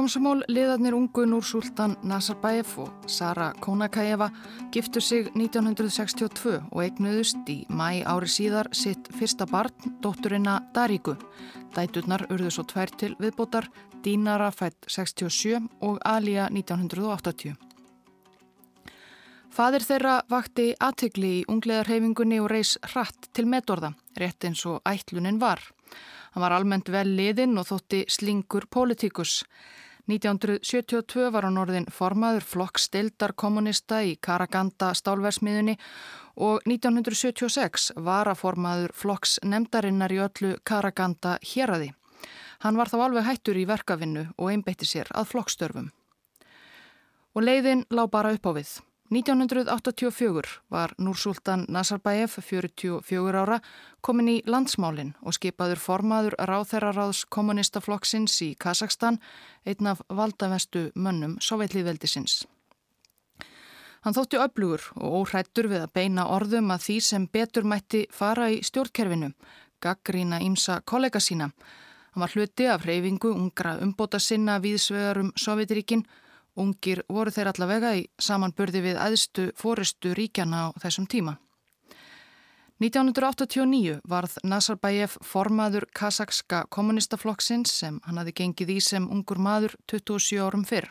Komsomól 0.00 0.38
liðarnir 0.48 0.94
ungu 0.96 1.26
Núrsultan 1.28 1.92
Nazarbayev 2.08 2.70
og 2.80 3.02
Sara 3.04 3.50
Konakajeva 3.60 4.30
giftu 4.72 4.96
sig 5.04 5.26
1962 5.34 6.54
og 6.56 6.78
eignuðust 6.80 7.50
í 7.52 7.58
mæ 7.68 7.98
ári 8.08 8.30
síðar 8.32 8.70
sitt 8.72 9.10
fyrsta 9.12 9.44
barn, 9.50 9.74
dótturina 10.00 10.54
Daríku. 10.72 11.18
Dæturnar 11.76 12.24
urðu 12.32 12.48
svo 12.48 12.64
tvær 12.70 12.88
til 12.96 13.12
viðbótar, 13.20 13.68
Dínara 14.00 14.48
fætt 14.48 14.88
67 14.88 15.68
og 15.84 15.98
Alija 16.00 16.46
1980. 16.48 17.58
Fadir 19.52 19.84
þeirra 19.84 20.14
vakti 20.32 20.70
aðtökli 20.80 21.34
í 21.42 21.44
ungleðarhefingunni 21.44 22.40
og 22.40 22.48
reys 22.54 22.78
hratt 22.94 23.28
til 23.36 23.44
metorða, 23.52 23.92
rétt 24.16 24.48
eins 24.48 24.64
og 24.64 24.80
ætlunin 24.88 25.42
var. 25.44 25.60
Hann 26.32 26.46
var 26.46 26.56
almennt 26.56 26.88
vel 26.88 27.12
liðinn 27.18 27.58
og 27.60 27.68
þótti 27.68 28.06
slingur 28.08 28.64
pólitíkus. 28.70 29.42
1972 30.10 31.28
var 31.30 31.46
hann 31.46 31.58
orðin 31.60 31.86
formaður 31.94 32.46
flokksdeildar 32.48 33.34
kommunista 33.38 34.00
í 34.02 34.16
Karaganda 34.18 34.90
stálversmiðunni 34.98 35.76
og 36.40 36.66
1976 36.66 37.92
var 38.02 38.30
að 38.30 38.40
formaður 38.42 38.94
flokks 38.96 39.38
nefndarinnar 39.46 40.12
í 40.14 40.20
öllu 40.24 40.52
Karaganda 40.66 41.36
héradi. 41.52 41.92
Hann 42.60 42.76
var 42.76 42.90
þá 42.90 42.98
alveg 43.06 43.28
hættur 43.28 43.60
í 43.60 43.66
verkavinnu 43.70 44.26
og 44.36 44.50
einbeitti 44.52 44.88
sér 44.88 45.08
að 45.14 45.30
flokkstörfum. 45.32 45.90
Og 47.36 47.46
leiðin 47.46 47.86
lág 47.94 48.10
bara 48.10 48.34
upp 48.34 48.50
á 48.50 48.52
við. 48.58 48.72
1984 49.10 50.42
var 50.70 50.92
Núrsultan 50.98 51.64
Nazarbayev, 51.68 52.30
44 52.30 53.40
ára, 53.42 53.56
komin 54.00 54.28
í 54.30 54.36
landsmálinn 54.46 55.16
og 55.26 55.34
skipaður 55.34 55.82
formaður 55.82 56.36
ráþeraráðs 56.38 57.24
kommunistaflokksins 57.26 58.36
í 58.46 58.52
Kazakstan, 58.54 59.18
einn 59.66 59.90
af 59.90 60.04
valdavestu 60.06 60.92
mönnum 60.94 61.40
Sovjetlíðveldisins. 61.42 62.44
Hann 64.06 64.14
þótti 64.14 64.38
öflugur 64.38 64.86
og 64.94 65.18
óhrættur 65.24 65.66
við 65.74 65.88
að 65.88 65.94
beina 65.98 66.30
orðum 66.30 66.70
að 66.70 66.86
því 66.86 67.00
sem 67.02 67.26
betur 67.26 67.66
mætti 67.66 68.06
fara 68.14 68.46
í 68.54 68.62
stjórnkerfinu, 68.62 69.34
gaggrína 69.82 70.38
ímsa 70.38 70.80
kollega 70.86 71.18
sína. 71.18 71.50
Hann 72.14 72.22
var 72.22 72.38
hluti 72.38 72.70
af 72.70 72.86
reyfingu 72.86 73.34
ungra 73.34 73.74
umbóta 73.82 74.22
sinna 74.22 74.60
viðsvegarum 74.62 75.34
Sovjetríkinn 75.34 76.06
Ungir 76.60 77.02
voru 77.08 77.32
þeir 77.32 77.52
allavega 77.52 77.94
í 77.96 78.06
samanburði 78.20 78.84
við 78.84 79.00
aðstu 79.00 79.50
fóristu 79.56 80.12
ríkjana 80.16 80.68
á 80.68 80.76
þessum 80.82 81.08
tíma. 81.08 81.38
1989 82.80 83.98
varð 84.08 84.38
Nazarbayev 84.44 85.18
formaður 85.24 85.84
Kazakska 85.92 86.62
kommunistaflokksins 86.72 87.74
sem 87.82 87.98
hann 88.06 88.20
hafi 88.20 88.32
gengið 88.38 88.72
í 88.76 88.78
sem 88.84 89.08
ungur 89.12 89.36
maður 89.36 89.76
27 89.92 90.40
árum 90.40 90.64
fyrr 90.64 90.88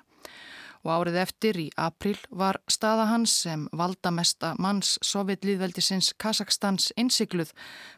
og 0.84 0.92
árið 0.94 1.18
eftir 1.24 1.60
í 1.60 1.68
april 1.76 2.16
var 2.30 2.62
staða 2.72 3.10
hans 3.10 3.34
sem 3.44 3.66
valdamesta 3.76 4.54
manns 4.62 4.96
Sovjetlýðveldisins 5.06 6.14
Kazakstans 6.22 6.94
innsikluð 6.96 7.52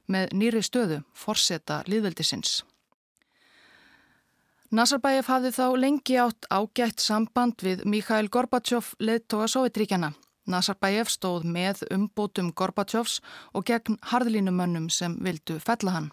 með 0.08 0.34
nýri 0.34 0.64
stöðu 0.66 1.02
forseta 1.14 1.82
Lýðveldisins. 1.88 2.62
Nazarbayev 4.72 5.28
hafði 5.28 5.50
þá 5.52 5.66
lengi 5.76 6.16
átt 6.16 6.46
ágætt 6.48 7.02
samband 7.04 7.60
við 7.60 7.82
Mikhail 7.92 8.30
Gorbachev 8.32 8.94
leðtoga 9.04 9.50
Sovjetríkjana. 9.52 10.14
Nazarbayev 10.48 11.10
stóð 11.12 11.44
með 11.44 11.82
umbótum 11.92 12.54
Gorbachevs 12.56 13.18
og 13.52 13.66
gegn 13.68 13.98
harðlínumönnum 14.14 14.88
sem 14.88 15.18
vildu 15.20 15.58
fella 15.60 15.98
hann. 15.98 16.08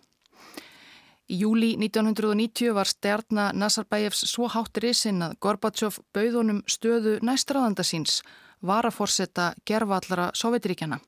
Í 1.30 1.38
júli 1.44 1.76
1990 1.78 2.74
var 2.74 2.90
stjarnar 2.90 3.54
Nazarbayevs 3.54 4.24
svo 4.26 4.50
háttir 4.50 4.88
í 4.90 4.92
sinn 5.04 5.22
að 5.22 5.38
Gorbachev 5.38 6.00
bauðunum 6.10 6.64
stöðu 6.66 7.20
næstraðanda 7.22 7.86
síns, 7.86 8.24
var 8.58 8.90
að 8.90 8.98
forsetta 8.98 9.52
gerfallara 9.70 10.32
Sovjetríkjana. 10.34 10.98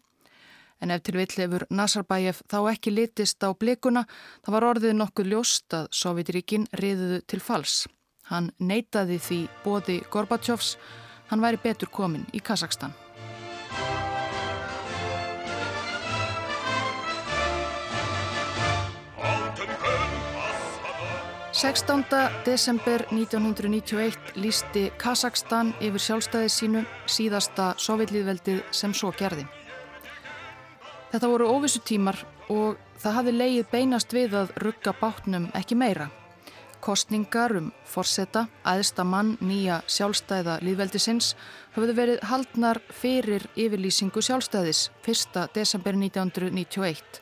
En 0.80 0.90
ef 0.90 1.02
til 1.04 1.18
vill 1.20 1.36
hefur 1.36 1.66
Nazarbayev 1.68 2.40
þá 2.48 2.58
ekki 2.72 2.94
litist 2.94 3.44
á 3.44 3.52
blikuna, 3.52 4.06
það 4.44 4.56
var 4.56 4.68
orðið 4.70 4.96
nokkuð 4.96 5.30
ljóst 5.34 5.76
að 5.76 5.90
Sovjetiríkin 5.92 6.66
riðuðu 6.80 7.20
til 7.28 7.40
fals. 7.44 7.84
Hann 8.30 8.52
neytaði 8.58 9.18
því 9.20 9.40
bóði 9.64 10.00
Gorbachevs, 10.10 10.76
hann 11.28 11.44
væri 11.44 11.60
betur 11.60 11.92
komin 11.92 12.26
í 12.32 12.40
Kazakstan. 12.40 12.96
Sextánda 21.60 22.30
desember 22.46 23.02
1991 23.12 24.16
lísti 24.40 24.86
Kazakstan 24.96 25.74
yfir 25.82 26.00
sjálfstæði 26.00 26.52
sínu 26.56 26.84
síðasta 27.04 27.74
sovjetlýðveldið 27.76 28.62
sem 28.72 28.94
svo 28.96 29.12
gerði. 29.18 29.44
Þetta 31.10 31.26
voru 31.26 31.48
óvissu 31.50 31.80
tímar 31.82 32.20
og 32.54 32.78
það 33.02 33.16
hafi 33.16 33.32
leið 33.34 33.64
beinast 33.72 34.12
við 34.14 34.34
að 34.38 34.52
rugga 34.62 34.92
bátnum 35.00 35.48
ekki 35.58 35.74
meira. 35.74 36.06
Kostningar 36.80 37.52
um 37.58 37.72
forsetta, 37.84 38.46
aðsta 38.64 39.04
mann 39.04 39.34
nýja 39.42 39.80
sjálfstæða 39.90 40.60
líðveldisins 40.64 41.34
höfðu 41.74 41.96
verið 41.98 42.24
haldnar 42.30 42.80
fyrir 42.94 43.44
yfirlýsingu 43.58 44.22
sjálfstæðis 44.22 44.86
1. 45.02 45.50
desember 45.52 45.98
1991. 45.98 47.20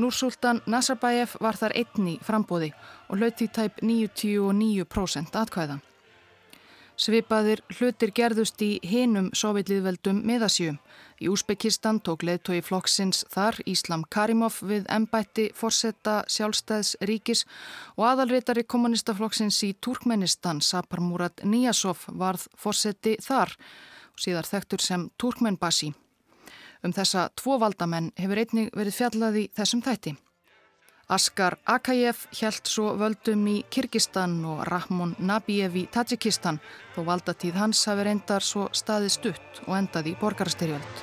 Núrsultan 0.00 0.64
Nazarbayev 0.66 1.36
var 1.44 1.60
þar 1.60 1.76
einni 1.78 2.16
frambóði 2.24 2.72
og 3.06 3.20
hlauti 3.20 3.46
tæp 3.52 3.84
99% 3.84 5.38
atkvæða. 5.44 5.78
Svipaðir 6.94 7.58
hlutir 7.74 8.12
gerðust 8.14 8.60
í 8.62 8.76
hinum 8.86 9.32
sovjetlýðveldum 9.34 10.20
miðasjö. 10.28 10.76
Í 11.18 11.30
Úsbekistan 11.30 11.98
tók 12.06 12.22
leðtói 12.22 12.60
flokksins 12.62 13.24
þar 13.32 13.58
Íslam 13.66 14.04
Karimov 14.14 14.60
við 14.62 14.86
embætti 14.94 15.48
forsetta 15.58 16.20
sjálfstæðs 16.30 16.94
ríkis 17.10 17.42
og 17.96 18.06
aðalritari 18.12 18.62
kommunistaflokksins 18.62 19.58
í 19.66 19.72
Turkmenistan 19.82 20.62
Sapar 20.62 21.02
Murad 21.02 21.42
Niyasov 21.42 22.06
varð 22.14 22.46
forseti 22.54 23.16
þar 23.22 23.56
og 24.14 24.22
síðar 24.26 24.46
þektur 24.46 24.84
sem 24.84 25.08
Turkmenbasi. 25.18 25.90
Um 26.84 26.94
þessa 26.94 27.26
tvo 27.34 27.58
valdamenn 27.58 28.12
hefur 28.20 28.38
einnig 28.38 28.70
verið 28.76 29.00
fjallað 29.00 29.40
í 29.42 29.48
þessum 29.56 29.82
þætti. 29.82 30.14
Askar 31.08 31.58
Akayev 31.68 32.16
hjælt 32.32 32.64
svo 32.64 32.94
völdum 32.96 33.42
í 33.52 33.58
Kyrkistan 33.68 34.38
og 34.48 34.62
Rahmon 34.64 35.10
Nabiev 35.20 35.76
í 35.76 35.82
Tajikistan 35.92 36.56
þó 36.94 37.02
valdatíð 37.04 37.58
hans 37.60 37.82
hafi 37.90 38.06
reyndar 38.08 38.40
svo 38.40 38.70
staði 38.72 39.10
stutt 39.12 39.60
og 39.66 39.76
endaði 39.76 40.14
í 40.14 40.16
borgarstyrjöld. 40.22 41.02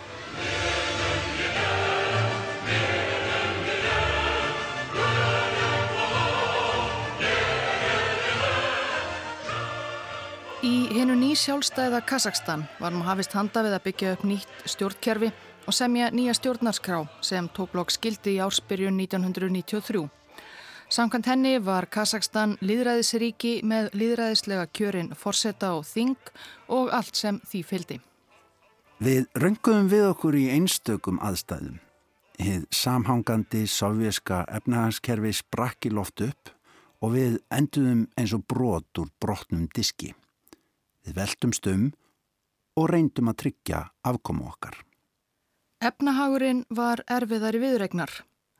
Í 10.65 10.73
hennu 10.97 11.13
ný 11.17 11.35
sjálfstæða 11.37 12.01
Kazakstan 12.09 12.65
var 12.81 12.93
nú 12.93 13.05
hafist 13.05 13.37
handa 13.37 13.61
við 13.65 13.77
að 13.77 13.85
byggja 13.85 14.17
upp 14.17 14.25
nýtt 14.25 14.65
stjórnkerfi 14.65 15.29
og 15.67 15.73
semja 15.73 16.09
nýja 16.11 16.33
stjórnarskrá 16.37 17.03
sem 17.21 17.49
tók 17.49 17.71
blokk 17.75 17.91
skildi 17.93 18.37
í 18.37 18.41
ársbyrjun 18.43 18.97
1993. 18.99 20.07
Samkvæmt 20.91 21.27
henni 21.31 21.53
var 21.63 21.85
Kazakstan 21.87 22.57
líðræðisríki 22.59 23.61
með 23.63 23.93
líðræðislega 23.95 24.65
kjörin 24.75 25.13
forsetta 25.15 25.69
og 25.77 25.85
þing 25.87 26.17
og 26.67 26.91
allt 26.91 27.15
sem 27.15 27.39
því 27.47 27.61
fyldi. 27.69 27.99
Við 28.99 29.29
röngum 29.39 29.87
við 29.89 30.09
okkur 30.09 30.35
í 30.35 30.49
einstökum 30.51 31.21
aðstæðum. 31.23 31.79
Hið 32.41 32.67
samhangandi 32.75 33.63
sovjerska 33.69 34.43
efnahagskerfi 34.51 35.31
sprakki 35.39 35.93
loft 35.95 36.25
upp 36.27 36.51
og 37.01 37.15
við 37.15 37.39
enduðum 37.53 38.05
eins 38.19 38.35
og 38.35 38.43
brot 38.49 39.01
úr 39.01 39.09
brotnum 39.21 39.69
diski. 39.73 40.11
Við 41.05 41.17
veltum 41.17 41.55
stum 41.55 41.89
og 42.75 42.91
reyndum 42.91 43.31
að 43.31 43.45
tryggja 43.45 43.85
afkomu 44.03 44.49
okkar. 44.51 44.75
Efnahagurinn 45.81 46.59
var 46.69 47.01
erfiðar 47.09 47.55
í 47.57 47.59
viðregnar. 47.63 48.11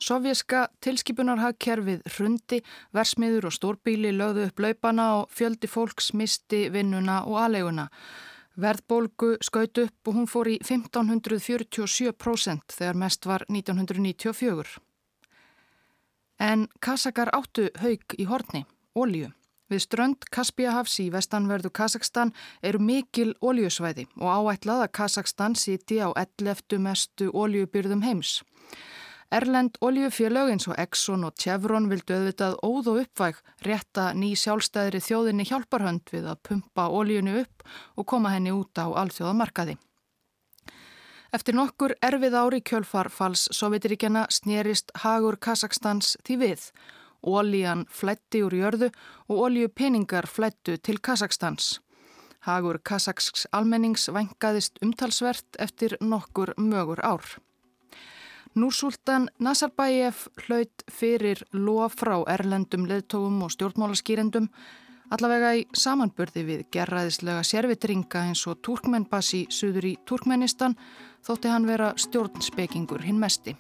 Sovjerska 0.01 0.63
tilskipunarhagkerfið 0.82 2.00
hrundi, 2.16 2.58
versmiður 2.98 3.46
og 3.51 3.54
stórbíli 3.54 4.10
lögðu 4.16 4.48
upp 4.50 4.63
laupana 4.66 5.06
og 5.20 5.28
fjöldi 5.30 5.70
fólks 5.70 6.16
misti 6.18 6.63
vinnuna 6.74 7.20
og 7.30 7.38
aðleguna. 7.44 7.86
Verðbólgu 8.58 9.36
skaut 9.46 9.78
upp 9.84 10.10
og 10.10 10.18
hún 10.18 10.25
fór 10.32 10.50
í 10.50 10.58
1547% 10.66 12.74
þegar 12.74 12.98
mest 13.04 13.30
var 13.30 13.46
1994. 13.50 14.82
En 16.42 16.66
Kasakar 16.82 17.30
áttu 17.38 17.70
haug 17.84 18.18
í 18.18 18.25
horni, 18.25 18.66
ólju. 18.98 19.30
Við 19.72 19.86
strönd 19.86 20.25
Kaspíahafs 20.36 20.98
í 21.00 21.06
vestanverðu 21.13 21.70
Kazakstan 21.72 22.34
eru 22.60 22.82
mikil 22.84 23.30
óljusvæði 23.40 24.04
og 24.20 24.28
áætlað 24.28 24.82
að 24.86 24.92
Kazakstan 24.98 25.56
siti 25.56 26.01
á 26.04 26.12
11. 26.12 26.75
mestu 26.84 27.30
óljubyrðum 27.32 28.04
heims. 28.04 28.42
Erlend 29.32 29.80
oljufélög 29.80 30.51
eins 30.51 30.68
og 30.68 30.75
Exxon 30.75 31.24
og 31.24 31.38
Chevron 31.40 31.88
vildu 31.88 32.18
auðvitað 32.18 32.58
óð 32.68 32.90
og 32.92 33.00
uppvæg 33.06 33.40
rétta 33.63 34.10
ný 34.12 34.34
sjálfstæðri 34.36 35.00
þjóðinni 35.06 35.48
hjálparhönd 35.48 36.12
við 36.12 36.28
að 36.34 36.42
pumpa 36.50 36.90
oljunu 36.92 37.38
upp 37.46 37.63
og 37.96 38.10
koma 38.12 38.36
henni 38.36 38.51
út 38.51 38.75
á 38.75 38.92
alþjóðamarkaði. 38.92 39.78
Eftir 41.32 41.56
nokkur 41.56 41.96
erfið 42.04 42.36
ári 42.36 42.60
kjölfarfals 42.60 43.48
Sovjetiríkjana 43.56 44.25
snérist 44.28 44.92
Hagur 45.00 45.40
Kazakstans 45.40 46.18
því 46.28 46.44
við. 46.44 46.72
Ólíjan 47.22 47.86
flætti 47.90 48.42
úr 48.44 48.56
jörðu 48.58 48.90
og 49.30 49.46
oljupeningar 49.48 50.28
flættu 50.28 50.78
til 50.78 51.00
Kazakstans. 51.00 51.80
Hagur 52.42 52.80
Kazaksks 52.84 53.46
almennings 53.54 54.08
vengaðist 54.10 54.82
umtalsvert 54.82 55.60
eftir 55.60 55.98
nokkur 56.01 56.56
mögur 56.58 57.00
ár. 57.06 57.38
Núsultan 58.56 59.30
Nazarbayev 59.40 60.25
hlaut 60.48 60.84
fyrir 60.92 61.46
lof 61.54 61.96
frá 62.01 62.18
erlendum 62.28 62.88
leðtógum 62.90 63.46
og 63.46 63.54
stjórnmálaskýrendum 63.54 64.50
allavega 65.12 65.54
í 65.60 65.66
samanburði 65.78 66.44
við 66.48 66.66
gerraðislega 66.74 67.46
sérvitringa 67.48 68.28
eins 68.28 68.44
og 68.48 68.60
Turkmenbasi 68.66 69.46
suður 69.51 69.92
í 69.94 69.98
Turkmenistan 70.08 70.75
þótti 71.28 71.51
hann 71.54 71.70
vera 71.70 71.94
stjórnspekingur 72.00 73.06
hinn 73.08 73.22
mesti. 73.22 73.56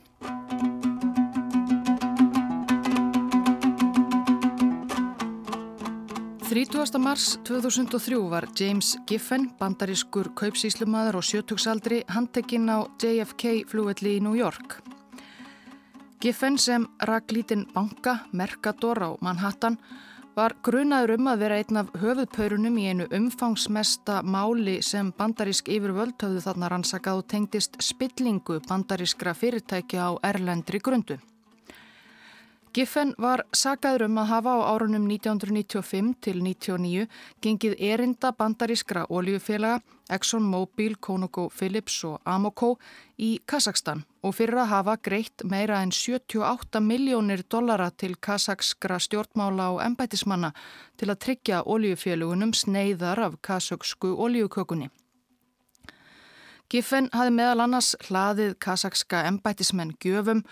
30. 6.51 6.99
mars 6.99 7.39
2003 7.43 8.29
var 8.29 8.47
James 8.59 8.97
Giffen, 9.07 9.51
bandarískur 9.59 10.33
kaupsíslumadur 10.35 11.15
og 11.15 11.23
sjötugsaldri, 11.23 12.01
handtekinn 12.11 12.67
á 12.67 12.83
JFK 12.99 13.63
flúvelli 13.71 14.17
í 14.17 14.19
New 14.19 14.35
York. 14.35 14.81
Giffen 16.19 16.57
sem 16.59 16.89
rak 17.07 17.31
lítinn 17.31 17.63
banka, 17.71 18.17
Mercador 18.35 18.99
á 18.99 19.09
Manhattan, 19.23 19.79
var 20.35 20.57
grunaður 20.59 21.15
um 21.15 21.31
að 21.31 21.39
vera 21.45 21.63
einn 21.63 21.83
af 21.85 21.95
höfuðpaurunum 22.03 22.83
í 22.83 22.87
einu 22.91 23.07
umfangsmesta 23.07 24.19
máli 24.19 24.81
sem 24.83 25.15
bandarísk 25.15 25.71
yfirvöld 25.71 26.19
höfðu 26.19 26.43
þarna 26.49 26.75
rannsakað 26.75 27.23
og 27.23 27.27
tengdist 27.31 27.79
spillingu 27.79 28.59
bandarískra 28.67 29.31
fyrirtækja 29.31 30.03
á 30.03 30.11
Erlendri 30.19 30.83
grundu. 30.83 31.15
Giffen 32.71 33.09
var 33.19 33.41
sagaður 33.51 34.05
um 34.05 34.19
að 34.21 34.29
hafa 34.29 34.51
á 34.55 34.59
árunum 34.71 35.07
1995 35.11 36.13
til 36.23 36.37
1999 36.39 37.09
gengið 37.43 37.75
erinda 37.83 38.31
bandarískra 38.31 39.03
oljufélaga 39.11 39.81
Exxon 40.07 40.47
Mobil, 40.47 40.95
ConocoPhillips 40.95 41.97
og 42.07 42.23
Amoco 42.23 42.77
í 43.19 43.33
Kazakstan 43.43 44.05
og 44.23 44.37
fyrir 44.39 44.63
að 44.63 44.71
hafa 44.71 44.95
greitt 45.03 45.43
meira 45.43 45.81
en 45.83 45.91
78 45.91 46.79
miljónir 46.87 47.43
dollara 47.43 47.91
til 47.91 48.15
kazakskra 48.15 49.03
stjórnmála 49.03 49.67
og 49.75 49.83
embætismanna 49.83 50.55
til 50.95 51.11
að 51.11 51.21
tryggja 51.27 51.63
oljufélagunum 51.67 52.55
sneiðar 52.55 53.25
af 53.27 53.39
kazaksku 53.43 54.15
oljukökunni. 54.15 54.87
Giffen 56.71 57.11
hafi 57.11 57.35
meðal 57.35 57.65
annars 57.65 57.97
hlaðið 58.07 58.55
kazakska 58.63 59.25
embætismenn 59.27 59.97
gjöfum 59.99 60.45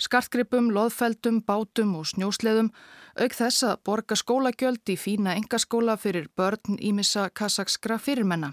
skartgripum, 0.00 0.70
loðfeldum, 0.72 1.42
bátum 1.46 1.96
og 1.98 2.06
snjósleðum, 2.12 2.70
auk 3.18 3.34
þess 3.36 3.64
að 3.68 3.80
borga 3.84 4.16
skólagjöld 4.16 4.88
í 4.88 4.96
fína 4.96 5.36
engaskóla 5.36 5.96
fyrir 6.00 6.28
börn 6.36 6.78
ímissa 6.78 7.28
kasakskra 7.30 7.98
fyrirmenna. 7.98 8.52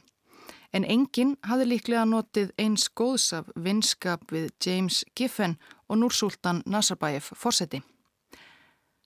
En 0.74 0.86
enginn 0.86 1.36
hafði 1.46 1.70
líklega 1.72 2.06
notið 2.06 2.52
eins 2.62 2.90
góðs 2.94 3.32
af 3.34 3.48
vinskap 3.56 4.28
við 4.32 4.52
James 4.66 5.04
Giffen 5.16 5.58
og 5.90 5.98
Núrsultan 6.02 6.62
Nazarbayev 6.66 7.32
fórseti. 7.34 7.82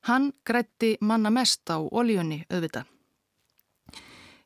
Hann 0.04 0.34
grætti 0.44 0.98
manna 1.00 1.32
mest 1.32 1.70
á 1.72 1.80
olíunni 1.80 2.44
auðvitað. 2.52 2.90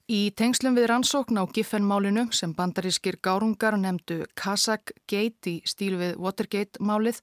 Í 0.08 0.30
tengslum 0.40 0.78
við 0.78 0.86
rannsókn 0.88 1.36
á 1.36 1.44
Giffen-málinu 1.52 2.30
sem 2.32 2.54
bandarískir 2.56 3.18
gárungar 3.20 3.76
nefndu 3.76 4.22
Kazak 4.40 4.94
Gate 5.04 5.52
í 5.52 5.56
stíl 5.68 5.98
við 6.00 6.14
Watergate 6.16 6.80
málið 6.80 7.20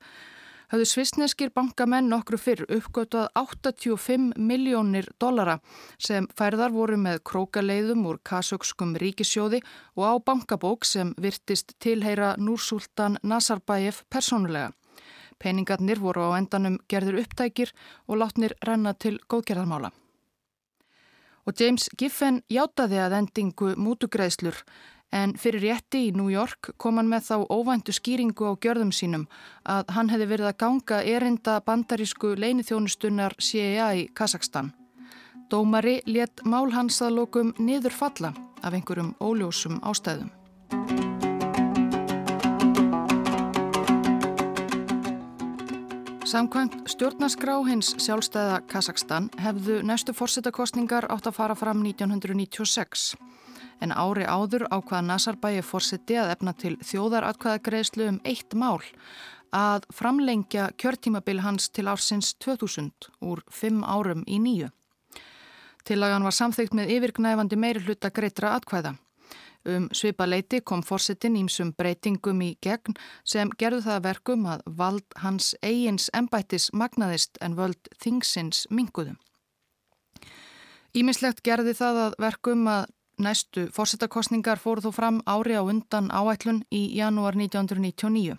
hafðu 0.72 0.86
svisneskir 0.88 1.50
bankamenn 1.54 2.08
nokkru 2.12 2.38
fyrr 2.40 2.64
uppgötuð 2.76 3.26
85 3.38 4.32
miljónir 4.36 5.08
dollara 5.20 5.58
sem 5.98 6.28
færðar 6.38 6.72
voru 6.74 6.96
með 7.00 7.20
krókaleiðum 7.30 8.06
úr 8.10 8.20
kasökskum 8.24 8.94
ríkisjóði 9.00 9.60
og 9.96 10.04
á 10.04 10.12
bankabók 10.24 10.86
sem 10.88 11.12
virtist 11.20 11.76
tilheyra 11.78 12.34
Núrsultan 12.38 13.18
Nazarbayev 13.22 14.02
persónulega. 14.10 14.72
Peningarnir 15.38 16.00
voru 16.00 16.30
á 16.30 16.38
endanum 16.38 16.78
gerður 16.88 17.20
upptækir 17.24 17.74
og 18.08 18.18
látnir 18.22 18.54
renna 18.64 18.94
til 18.94 19.18
góðgerðarmála. 19.28 19.92
Og 21.44 21.60
James 21.60 21.90
Giffen 21.98 22.40
hjátaði 22.48 23.02
að 23.04 23.18
endingu 23.18 23.74
mútugreðslur 23.76 24.62
en 25.14 25.34
fyrir 25.38 25.62
rétti 25.62 26.08
í 26.08 26.12
New 26.16 26.30
York 26.32 26.72
kom 26.80 26.98
hann 26.98 27.10
með 27.10 27.28
þá 27.28 27.36
óvæntu 27.54 27.94
skýringu 27.94 28.50
á 28.50 28.52
gjörðum 28.58 28.90
sínum 28.92 29.26
að 29.62 29.92
hann 29.94 30.10
hefði 30.10 30.30
verið 30.32 30.50
að 30.50 30.60
ganga 30.64 31.02
erinda 31.14 31.58
bandarísku 31.66 32.34
leinithjónustunnar 32.34 33.36
CIA 33.38 33.92
í 33.94 34.08
Kazakstan. 34.14 34.72
Dómari 35.50 36.00
let 36.06 36.42
mál 36.44 36.72
hans 36.74 36.98
að 37.04 37.20
lokum 37.20 37.52
niður 37.58 37.94
falla 37.94 38.32
af 38.64 38.74
einhverjum 38.74 39.14
óljósum 39.20 39.78
ástæðum. 39.86 40.32
Samkvæmt 46.24 46.88
stjórnaskrá 46.90 47.60
hins 47.68 47.92
sjálfstæða 48.02 48.64
Kazakstan 48.66 49.28
hefðu 49.38 49.82
næstu 49.86 50.16
fórsetakostningar 50.16 51.06
átt 51.12 51.28
að 51.30 51.36
fara 51.36 51.54
fram 51.54 51.84
1996 51.84 53.12
en 53.84 53.92
ári 53.92 54.24
áður 54.24 54.66
ákvaða 54.72 55.04
Nazarbæi 55.10 55.60
fórseti 55.62 56.16
að 56.20 56.32
efna 56.34 56.54
til 56.56 56.74
þjóðaratkvæðagreðslu 56.88 58.08
um 58.08 58.20
eitt 58.24 58.56
mál 58.56 58.80
að 59.54 59.86
framlengja 59.94 60.70
kjörtímabil 60.80 61.42
hans 61.44 61.68
til 61.70 61.86
ársins 61.92 62.32
2000 62.42 63.12
úr 63.22 63.44
fimm 63.52 63.84
árum 63.84 64.24
í 64.26 64.40
nýju. 64.42 64.72
Tillagan 65.84 66.24
var 66.24 66.34
samþygt 66.34 66.74
með 66.74 66.94
yfirgnæfandi 66.96 67.56
meiri 67.60 67.82
hluta 67.84 68.10
greitra 68.10 68.54
atkvæða. 68.58 68.96
Um 69.64 69.86
svipa 69.96 70.26
leiti 70.28 70.60
kom 70.60 70.82
fórsetin 70.84 71.38
ímsum 71.40 71.70
breytingum 71.76 72.42
í 72.44 72.50
gegn 72.64 72.96
sem 73.24 73.52
gerðu 73.60 73.84
það 73.86 74.02
verkum 74.08 74.48
að 74.48 74.64
vald 74.80 75.16
hans 75.22 75.54
eigins 75.64 76.10
embættis 76.12 76.68
magnaðist 76.72 77.40
en 77.40 77.56
völd 77.56 77.88
þingsins 78.02 78.66
minguðum. 78.70 79.16
Ímislegt 80.94 81.40
gerði 81.44 81.72
það 81.78 82.00
að 82.02 82.18
verkum 82.26 82.68
að 82.68 82.92
Næstu 83.18 83.68
fórsetakostningar 83.70 84.58
fóru 84.58 84.82
þó 84.82 84.90
fram 84.94 85.20
ári 85.26 85.54
á 85.54 85.62
undan 85.62 86.10
áætlun 86.10 86.64
í 86.74 86.88
janúar 86.98 87.36
1999. 87.38 88.34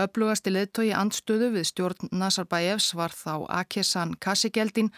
Öflugasti 0.00 0.52
leðtói 0.52 0.92
andstöðu 0.96 1.50
við 1.54 1.68
stjórn 1.68 2.12
Nazarbayevs 2.12 2.92
var 2.96 3.12
þá 3.12 3.44
Akesan 3.60 4.16
Kasigeldin 4.20 4.90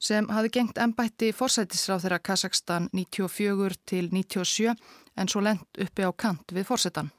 sem 0.00 0.26
hafi 0.30 0.50
gengt 0.56 0.78
ennbætti 0.78 1.30
fórsættisráð 1.34 2.06
þeirra 2.06 2.18
Kazakstan 2.18 2.90
94 2.92 3.78
til 3.86 4.10
97 4.10 4.74
en 5.16 5.30
svo 5.30 5.42
lent 5.42 5.66
uppi 5.78 6.06
á 6.06 6.10
kant 6.14 6.54
við 6.54 6.66
fórsetan. 6.70 7.10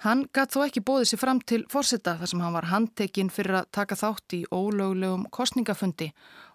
Hann 0.00 0.24
gætt 0.32 0.54
þó 0.54 0.62
ekki 0.64 0.80
bóðið 0.80 1.10
sér 1.10 1.20
fram 1.20 1.40
til 1.44 1.64
fórseta 1.68 2.14
þar 2.16 2.30
sem 2.30 2.40
hann 2.40 2.54
var 2.56 2.70
handtekinn 2.70 3.30
fyrir 3.30 3.58
að 3.58 3.66
taka 3.76 3.98
þátt 4.00 4.32
í 4.38 4.44
ólöglegum 4.48 5.26
kostningafundi 5.28 6.08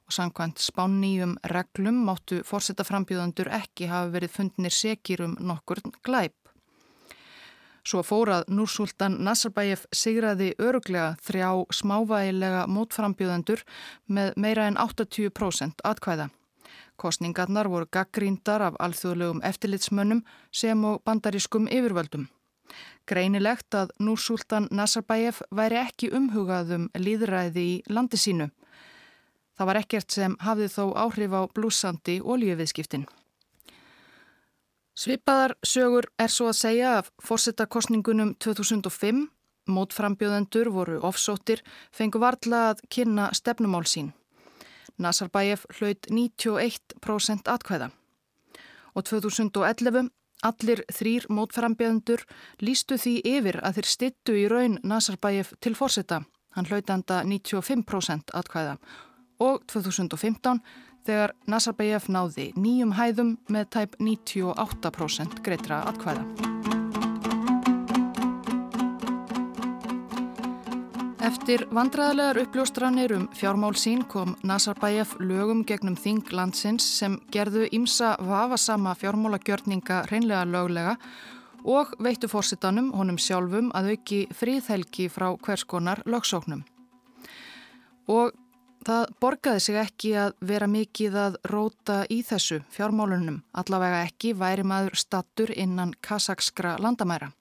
og 0.05 0.13
samkvæmt 0.13 0.61
spánníum 0.61 1.35
reglum 1.49 2.03
máttu 2.05 2.41
fórsetaframbjöðandur 2.45 3.49
ekki 3.59 3.89
hafa 3.89 4.13
verið 4.13 4.35
fundnir 4.37 4.73
sekir 4.73 5.23
um 5.25 5.37
nokkur 5.39 5.81
glæp. 6.05 6.35
Svo 7.85 8.01
fórað 8.01 8.47
Núrsultan 8.49 9.19
Nazarbayev 9.21 9.83
sigraði 9.93 10.53
öruglega 10.57 11.11
þrjá 11.21 11.49
smávægilega 11.69 12.63
mótframbjöðandur 12.65 13.61
með 14.09 14.31
meira 14.41 14.65
en 14.71 14.77
80% 14.81 15.85
atkvæða. 15.85 16.31
Kostningarnar 16.97 17.69
voru 17.69 17.85
gaggríndar 17.91 18.63
af 18.65 18.79
alþjóðlegum 18.79 19.43
eftirlitsmönnum 19.45 20.23
sem 20.51 20.85
og 20.85 21.03
bandarískum 21.05 21.67
yfirvöldum. 21.67 22.25
Greinilegt 23.05 23.75
að 23.77 23.91
Núsultan 24.01 24.65
Nazarbayev 24.71 25.43
væri 25.53 25.77
ekki 25.83 26.09
umhugað 26.09 26.73
um 26.79 26.87
líðræði 26.97 27.65
í 27.75 27.81
landi 27.89 28.17
sínu. 28.17 28.49
Það 29.55 29.69
var 29.69 29.79
ekkert 29.79 30.11
sem 30.11 30.33
hafði 30.43 30.67
þó 30.71 30.83
áhrif 30.99 31.35
á 31.35 31.41
blúsandi 31.55 32.17
ólíuviðskiptin. 32.19 33.05
Svipaðar 34.95 35.55
sögur 35.63 36.07
er 36.19 36.31
svo 36.31 36.49
að 36.51 36.59
segja 36.59 36.91
af 36.99 37.11
fórsetakostningunum 37.23 38.35
2005. 38.39 39.25
Mótframbjöðendur 39.65 40.69
voru 40.69 40.99
ofsóttir, 41.07 41.63
fengu 41.91 42.19
varla 42.21 42.69
að 42.71 42.83
kynna 42.93 43.31
stefnumál 43.33 43.87
sín. 43.89 44.11
Nazarbayev 45.01 45.65
hlaut 45.79 46.05
91% 46.11 47.49
atkvæða. 47.49 47.89
Og 48.95 49.03
2011 49.09 50.11
Allir 50.45 50.83
þrýr 50.93 51.25
mótframbjöðendur 51.31 52.21
lístu 52.61 52.99
því 53.01 53.15
yfir 53.25 53.57
að 53.65 53.79
þeir 53.79 53.87
stittu 53.89 54.35
í 54.37 54.45
raun 54.51 54.77
Nazarbayev 54.83 55.55
til 55.63 55.73
fórseta. 55.79 56.21
Hann 56.53 56.67
hlautenda 56.69 57.23
95% 57.23 58.35
atkvæða 58.35 58.77
og 59.39 59.63
2015 59.71 60.61
þegar 61.05 61.35
Nazarbayev 61.49 62.09
náði 62.09 62.49
nýjum 62.57 62.95
hæðum 62.97 63.35
með 63.51 63.69
tæp 63.75 63.97
98% 64.01 65.41
greitra 65.45 65.83
atkvæða. 65.91 66.25
Eftir 71.25 71.63
vandræðilegar 71.73 72.37
uppljóstranir 72.43 73.11
um 73.15 73.23
fjármál 73.33 73.73
sín 73.77 74.03
kom 74.05 74.35
Nazarbayev 74.45 75.15
lögum 75.19 75.63
gegnum 75.65 75.95
þing 75.97 76.29
landsins 76.33 76.85
sem 76.99 77.15
gerðu 77.33 77.65
ímsa 77.73 78.11
vafasama 78.21 78.93
fjármálagjörninga 78.97 80.03
reynlega 80.11 80.45
löglega 80.45 80.95
og 81.65 81.95
veittu 81.97 82.29
fórsitanum 82.29 82.91
honum 82.93 83.17
sjálfum 83.17 83.71
að 83.73 83.95
auki 83.95 84.19
fríðhelgi 84.37 85.09
frá 85.09 85.31
hverskonar 85.33 86.03
lögsóknum. 86.05 86.61
Og 88.05 88.37
það 88.85 89.15
borgaði 89.21 89.63
sig 89.65 89.79
ekki 89.81 90.11
að 90.19 90.35
vera 90.45 90.67
mikið 90.69 91.17
að 91.21 91.39
róta 91.51 92.03
í 92.11 92.21
þessu 92.25 92.61
fjármálunum, 92.75 93.41
allavega 93.57 94.03
ekki 94.05 94.35
væri 94.37 94.65
maður 94.67 94.99
stattur 95.01 95.53
innan 95.55 95.95
kasakskra 96.05 96.77
landamæra. 96.81 97.31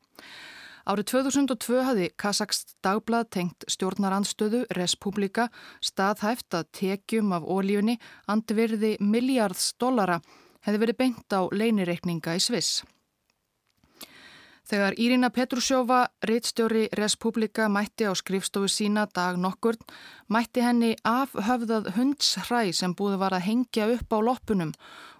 Árið 0.85 1.07
2002 1.15 1.79
hafði 1.81 2.07
Kazakst 2.21 2.75
dagblad 2.85 3.31
tengt 3.33 3.65
stjórnarandstöðu 3.73 4.67
Respublika 4.77 5.47
staðhæft 5.81 6.53
að 6.59 6.69
tekjum 6.77 7.33
af 7.33 7.47
ólíunni 7.49 7.97
andvirði 8.29 8.99
miljards 9.01 9.71
dollara 9.81 10.21
hefði 10.67 10.83
verið 10.83 11.01
beint 11.01 11.33
á 11.33 11.41
leinireikninga 11.49 12.37
í 12.37 12.45
Sviss. 12.45 12.83
Þegar 14.65 14.95
Írina 14.97 15.29
Petrusjófa, 15.29 16.07
reittstjóri 16.25 16.87
Respublika, 16.97 17.67
mætti 17.69 18.07
á 18.09 18.13
skrifstofu 18.17 18.71
sína 18.73 19.05
dag 19.13 19.37
nokkur, 19.37 19.77
mætti 20.33 20.65
henni 20.65 20.95
afhöfðað 21.05 21.91
hundshræ 21.99 22.73
sem 22.73 22.95
búið 22.97 23.19
var 23.21 23.37
að 23.37 23.45
hengja 23.51 23.91
upp 23.93 24.17
á 24.17 24.19
loppunum 24.25 24.73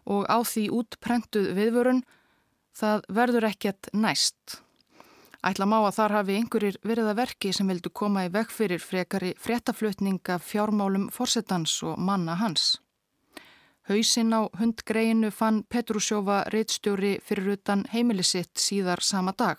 og 0.09 0.25
á 0.33 0.41
því 0.41 0.65
útprentuð 0.73 1.51
viðvörun, 1.59 2.01
það 2.73 3.05
verður 3.09 3.49
ekkert 3.51 3.93
næst. 3.93 4.63
Ætla 5.45 5.69
má 5.69 5.77
að 5.83 5.97
þar 5.99 6.17
hafi 6.17 6.39
einhverjir 6.41 6.79
verið 6.81 7.11
að 7.11 7.19
verki 7.21 7.53
sem 7.53 7.69
vildu 7.69 7.93
koma 7.93 8.25
í 8.25 8.33
veg 8.33 8.49
fyrir 8.49 8.81
frekari 8.81 9.35
fréttaflutninga 9.37 10.39
fjármálum 10.41 11.11
forsetans 11.13 11.83
og 11.85 12.01
manna 12.01 12.39
hans. 12.41 12.79
Hausinn 13.89 14.33
á 14.33 14.49
hundgreinu 14.59 15.29
fann 15.31 15.65
Petrusjófa 15.69 16.45
reittstjóri 16.49 17.19
fyrir 17.21 17.59
utan 17.59 17.85
heimilisitt 17.93 18.57
síðar 18.57 19.03
sama 19.05 19.35
dag. 19.37 19.59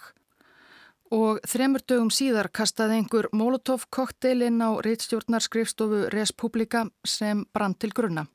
Og 1.14 1.38
þremur 1.46 1.84
dögum 1.86 2.10
síðar 2.10 2.50
kastaði 2.50 2.98
einhver 3.00 3.28
Molotov 3.32 3.86
kokteilinn 3.94 4.58
á 4.66 4.74
reittstjórnarskrifstofu 4.82 6.08
Respublika 6.10 6.88
sem 7.06 7.46
brann 7.54 7.78
til 7.78 7.94
grunna. 7.94 8.26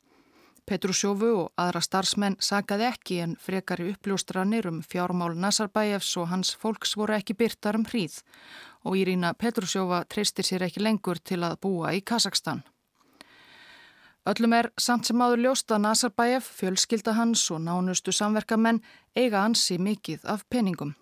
Petrusjófu 0.70 1.31
og 1.35 1.46
aðra 1.59 1.83
starfsmenn 1.83 2.38
sagaði 2.38 2.87
ekki 2.87 3.16
en 3.24 3.37
frekari 3.42 3.88
uppljóstranir 3.90 4.68
um 4.70 4.83
fjármál 4.87 5.35
Nazarbæjefs 5.35 6.12
og 6.22 6.31
hans 6.31 6.55
fólks 6.55 6.94
voru 7.00 7.18
ekki 7.18 7.35
byrtar 7.35 7.81
um 7.81 7.88
hríð 7.90 8.20
og 8.85 8.94
Írína 8.96 9.35
Petrusjófa 9.35 10.05
treystir 10.07 10.46
sér 10.46 10.68
ekki 10.68 10.87
lengur 10.87 11.18
til 11.18 11.42
að 11.42 11.59
búa 11.66 11.90
í 11.98 12.05
Kazakstan. 12.07 12.62
Öllum 14.31 14.53
er 14.55 14.69
samt 14.79 15.09
sem 15.09 15.19
áður 15.19 15.40
ljósta 15.43 15.79
Nazarbæjef, 15.81 16.47
fjölskylda 16.61 17.16
hans 17.16 17.40
og 17.51 17.64
nánustu 17.64 18.12
samverkamenn 18.14 18.79
eiga 19.19 19.40
ansi 19.43 19.79
mikið 19.83 20.27
af 20.31 20.45
peningum. 20.53 20.93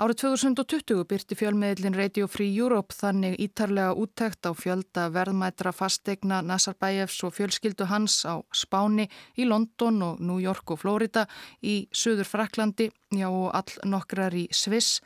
Árið 0.00 0.18
2020 0.24 1.06
byrti 1.08 1.38
fjölmiðlin 1.38 1.96
Radio 1.96 2.28
Free 2.28 2.52
Europe 2.52 2.96
þannig 2.96 3.38
ítarlega 3.46 3.94
úttækt 4.02 4.48
á 4.48 4.52
fjölda 4.52 5.06
verðmætra 5.14 5.72
fastegna 5.72 6.42
Nazarbayevs 6.44 7.22
og 7.24 7.36
fjölskyldu 7.38 7.88
hans 7.88 8.20
á 8.28 8.36
Spáni, 8.52 9.08
í 9.40 9.48
London 9.48 10.02
og 10.02 10.20
New 10.20 10.40
York 10.44 10.76
og 10.76 10.82
Florida, 10.84 11.24
í 11.64 11.86
Suður 11.92 12.28
Fraklandi, 12.28 12.90
já 13.16 13.28
og 13.30 13.48
all 13.54 13.92
nokkrar 13.96 14.36
í 14.36 14.48
Sviss, 14.52 15.00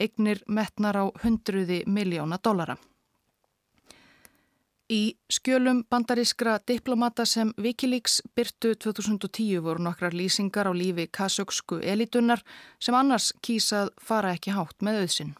eignir 0.00 0.42
metnar 0.48 0.98
á 0.98 1.04
hundruði 1.22 1.84
miljóna 1.86 2.42
dollara. 2.42 2.78
Í 4.88 5.18
skjölum 5.28 5.82
bandarískra 5.84 6.54
diplomata 6.64 7.26
sem 7.28 7.50
Wikileaks 7.60 8.22
byrtu 8.32 8.70
2010 8.80 9.60
voru 9.60 9.82
nokkrar 9.84 10.14
lýsingar 10.16 10.64
á 10.64 10.72
lífi 10.72 11.04
kasöksku 11.12 11.82
elitunar 11.84 12.40
sem 12.80 12.96
annars 12.96 13.34
kýsað 13.44 13.90
fara 14.00 14.32
ekki 14.32 14.54
hátt 14.56 14.80
með 14.80 15.02
auðsin. 15.02 15.34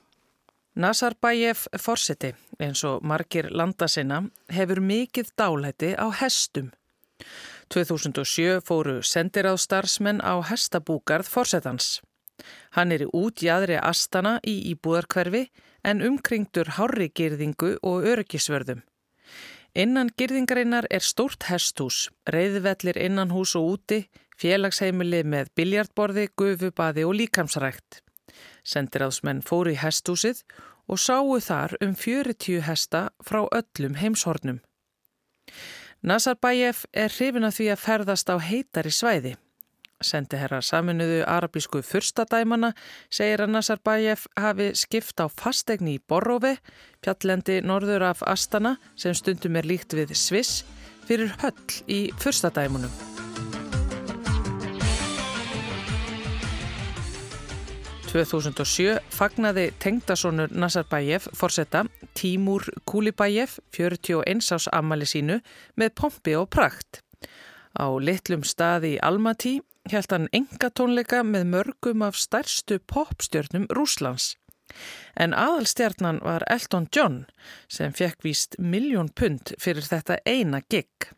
Nazarbayev 0.76 1.64
Forseti, 1.80 2.34
eins 2.61 2.84
og 2.84 3.00
margir 3.02 3.48
landa 3.50 3.88
sinna, 3.88 4.20
hefur 4.52 4.82
mikið 4.84 5.32
dálæti 5.40 5.94
á 5.96 6.06
hestum. 6.20 6.68
2007 7.72 8.61
fóru 8.61 9.00
sendir 9.02 9.48
á 9.48 10.37
hestabúkarð 10.44 11.24
Forsetans. 11.24 12.02
Hann 12.76 12.92
er 12.92 13.08
í 13.08 13.11
útjæðri 13.16 13.80
astana 13.80 14.38
í 14.44 14.61
íbúðarkverfi 14.74 15.48
en 15.88 16.04
umkringtur 16.04 16.76
hárrigirðingu 16.76 17.78
og 17.82 18.04
öryggisvörðum. 18.04 18.84
Innan 19.76 20.09
girðingarinnar 20.16 20.88
er 20.90 21.04
stórt 21.04 21.44
hesthús, 21.50 22.09
reyðvellir 22.31 22.96
innan 22.98 23.33
hús 23.35 23.54
og 23.59 23.74
úti, 23.74 23.98
félagsheimili 24.38 25.24
með 25.24 25.50
biljartborði, 25.59 26.28
gufubaði 26.38 27.04
og 27.04 27.16
líkamsrækt. 27.20 28.02
Sendiráðsmenn 28.64 29.42
fóru 29.44 29.74
í 29.74 29.81
hesthúsið 29.81 30.42
og 30.88 31.00
sáu 31.00 31.37
þar 31.44 31.76
um 31.85 31.94
40 31.94 32.64
hesta 32.64 33.09
frá 33.24 33.44
öllum 33.52 33.98
heimshornum. 34.00 34.62
Nazarbayev 36.00 36.85
er 36.92 37.11
hrifin 37.11 37.48
að 37.48 37.57
því 37.59 37.68
að 37.72 37.85
ferðast 37.85 38.31
á 38.31 38.37
heitari 38.38 38.92
svæði. 38.94 39.35
Sendiherra 39.98 40.61
saminuðu 40.62 41.24
arabísku 41.26 41.80
fyrstadæmana 41.82 42.70
segir 43.11 43.42
að 43.42 43.54
Nazarbayev 43.56 44.26
hafi 44.38 44.70
skipt 44.78 45.18
á 45.18 45.26
fastegni 45.26 45.96
í 45.98 46.02
Borrofi, 46.02 46.54
pjallendi 47.02 47.58
norður 47.66 48.06
af 48.12 48.22
Astana 48.22 48.76
sem 48.94 49.14
stundum 49.14 49.58
er 49.58 49.66
líkt 49.66 49.98
við 49.98 50.14
Sviss, 50.14 50.62
fyrir 51.08 51.34
höll 51.42 51.82
í 51.90 52.00
fyrstadæmunum.– 52.22 52.92
2007 58.08 59.02
fagnaði 59.12 59.66
tengdasónur 59.82 60.54
Nazarbayev 60.56 61.26
forsetta 61.37 61.82
Tímur 62.16 62.64
Kulibayev 62.88 63.58
41 63.76 64.48
ás 64.56 64.68
ammali 64.72 65.04
sínu 65.04 65.40
með 65.76 65.92
pompi 65.98 66.37
og 66.38 66.48
prakt. 66.54 67.02
Á 67.76 67.87
litlum 68.00 68.46
staði 68.48 68.94
í 68.96 69.02
Almaty 69.04 69.58
held 69.92 70.12
hann 70.12 70.29
enga 70.33 70.70
tónleika 70.70 71.22
með 71.24 71.48
mörgum 71.55 72.05
af 72.07 72.18
stærstu 72.18 72.79
popstjörnum 72.90 73.68
Rúslands. 73.74 74.37
En 75.16 75.35
aðalstjarnan 75.35 76.20
var 76.24 76.44
Elton 76.51 76.88
John 76.94 77.22
sem 77.72 77.94
fekk 77.96 78.27
víst 78.27 78.59
miljón 78.59 79.09
pund 79.09 79.55
fyrir 79.61 79.87
þetta 79.87 80.20
eina 80.29 80.61
gig. 80.68 81.09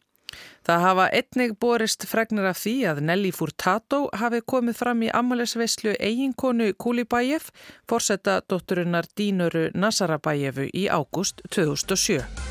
Það 0.67 0.85
hafa 0.85 1.07
einnig 1.19 1.57
borist 1.59 2.05
fregnir 2.07 2.47
af 2.51 2.61
því 2.63 2.75
að 2.93 3.01
Nelly 3.09 3.33
Furtado 3.35 4.05
hafi 4.21 4.43
komið 4.53 4.79
fram 4.79 5.03
í 5.03 5.11
ammælisveislu 5.21 5.97
eiginkonu 5.99 6.71
Kulibæjef, 6.79 7.51
forsetta 7.91 8.39
dótturinnar 8.47 9.11
Dínuru 9.19 9.67
Nazarabæjefu 9.75 10.71
í 10.71 10.87
ágúst 10.87 11.43
2007. 11.51 12.50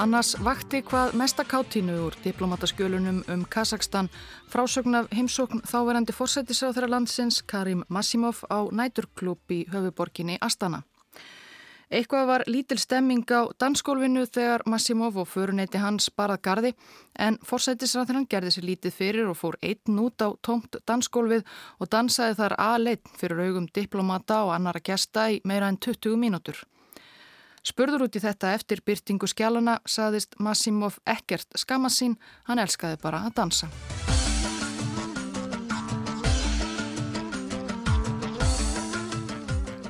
Annars 0.00 0.30
vakti 0.40 0.78
hvað 0.80 1.10
mestakáttínu 1.20 1.92
úr 2.06 2.14
diplomataskjölunum 2.24 3.18
um 3.28 3.42
Kazakstan 3.44 4.06
frásögn 4.48 4.96
af 4.96 5.10
heimsókn 5.12 5.60
þáverandi 5.68 6.14
fórsættisráð 6.16 6.78
þeirra 6.78 6.88
landsins 6.94 7.42
Karim 7.44 7.82
Massimov 7.88 8.40
á 8.48 8.64
næturklub 8.72 9.52
í 9.52 9.66
höfuborginni 9.68 10.38
Astana. 10.40 10.80
Eitthvað 11.92 12.26
var 12.32 12.46
lítil 12.46 12.80
stemming 12.80 13.28
á 13.28 13.52
dansskólfinu 13.60 14.24
þegar 14.24 14.64
Massimov 14.64 15.20
og 15.20 15.28
föruneyti 15.28 15.84
hans 15.84 16.08
barað 16.08 16.42
gardi 16.48 16.72
en 17.18 17.36
forsættisræðinan 17.44 18.28
gerði 18.30 18.56
sér 18.56 18.68
lítið 18.70 18.98
fyrir 19.02 19.28
og 19.28 19.36
fór 19.36 19.60
einn 19.60 20.00
út 20.00 20.16
á 20.24 20.32
tómt 20.40 20.80
dansskólfið 20.88 21.44
og 21.76 21.92
dansaði 21.92 22.40
þar 22.40 22.56
aðleitt 22.56 23.16
fyrir 23.20 23.44
augum 23.50 23.68
diplomata 23.68 24.46
og 24.48 24.56
annara 24.56 24.80
gesta 24.80 25.28
í 25.28 25.42
meira 25.44 25.68
en 25.68 25.76
20 25.76 26.16
mínútur. 26.16 26.64
Spurður 27.66 28.06
út 28.06 28.16
í 28.16 28.22
þetta 28.24 28.54
eftir 28.56 28.80
byrtingu 28.86 29.28
skjálana 29.28 29.80
saðist 29.84 30.38
Massimov 30.40 30.96
ekkert 31.04 31.48
skamast 31.60 32.00
sín, 32.00 32.16
hann 32.48 32.62
elskaði 32.62 33.00
bara 33.02 33.26
að 33.28 33.36
dansa. 33.42 33.68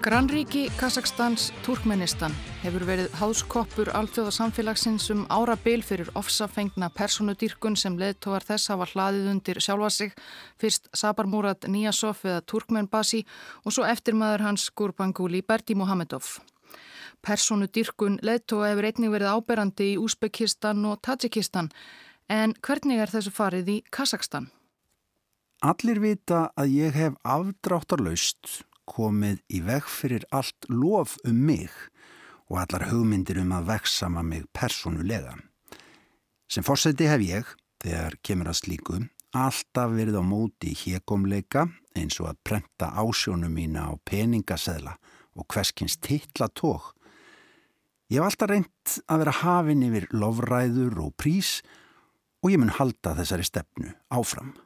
Grannríki 0.00 0.70
Kazakstans 0.80 1.50
Turkmenistan 1.61 2.33
hefur 2.62 2.87
verið 2.88 3.12
háskoppur 3.20 3.90
alþjóða 3.92 4.33
samfélagsins 4.33 5.11
um 5.12 5.26
árabil 5.28 5.85
fyrir 5.85 6.09
ofsafengna 6.16 6.88
personudýrkun 6.96 7.76
sem 7.76 7.98
leðtógar 8.00 8.46
þess 8.48 8.72
hafa 8.72 8.88
hlaðið 8.94 9.28
undir 9.35 9.61
sjálfa 9.61 9.90
sig, 9.92 10.14
fyrst 10.56 10.88
Sabar 10.96 11.28
Murad 11.28 11.68
Niyasov 11.68 12.24
eða 12.24 12.40
Turkmenbasi 12.48 13.26
og 13.62 13.76
svo 13.76 13.85
eftirmaður 13.87 14.48
hans 14.48 14.70
Gurbanguly 14.72 15.44
Berdi 15.44 15.76
Mohamedov. 15.76 16.40
Personudýrkun 17.26 18.20
leðtóga 18.24 18.70
hefur 18.70 18.88
einnig 18.88 19.12
verið 19.12 19.35
áberandi 19.35 19.90
í 19.92 19.98
Úsbekistan 20.00 20.85
og 20.88 21.02
Tajikistan 21.04 21.68
en 22.30 22.54
hvernig 22.64 23.02
er 23.02 23.12
þessu 23.12 23.33
farið 23.35 23.70
í 23.74 23.78
Kazakstan? 23.92 24.48
Allir 25.61 26.00
vita 26.00 26.48
að 26.56 26.76
ég 26.78 26.96
hef 26.96 27.18
afdráttarlaust 27.28 28.62
komið 28.88 29.42
í 29.52 29.61
veg 29.66 29.85
fyrir 29.85 30.24
allt 30.33 30.68
lof 30.72 31.18
um 31.28 31.42
mig 31.46 31.70
og 32.50 32.62
allar 32.62 32.88
hugmyndir 32.90 33.42
um 33.42 33.52
að 33.54 33.68
veksama 33.74 34.24
mig 34.26 34.46
personulega. 34.56 35.37
Sem 36.50 36.66
fórseti 36.66 37.06
hef 37.06 37.22
ég, 37.22 37.50
þegar 37.78 38.16
kemur 38.26 38.50
að 38.50 38.59
slíku, 38.64 38.96
alltaf 39.37 39.92
verið 39.94 40.18
á 40.18 40.24
móti 40.26 40.72
í 40.72 40.78
hégomleika 40.80 41.68
eins 41.94 42.18
og 42.22 42.33
að 42.33 42.40
prenta 42.48 42.90
ásjónum 42.98 43.52
mína 43.54 43.87
á 43.87 43.94
peningaseðla 44.02 44.96
og 45.38 45.46
hverskins 45.46 46.00
titla 46.02 46.48
tók. 46.48 46.94
Ég 48.11 48.18
hef 48.18 48.27
alltaf 48.27 48.51
reynt 48.51 48.94
að 49.07 49.20
vera 49.23 49.37
hafin 49.44 49.85
yfir 49.87 50.09
lofræður 50.11 50.96
og 51.05 51.12
prís 51.14 51.61
og 52.42 52.51
ég 52.51 52.59
mun 52.59 52.73
halda 52.75 53.12
þessari 53.20 53.46
stefnu 53.46 53.92
áfram. 54.11 54.57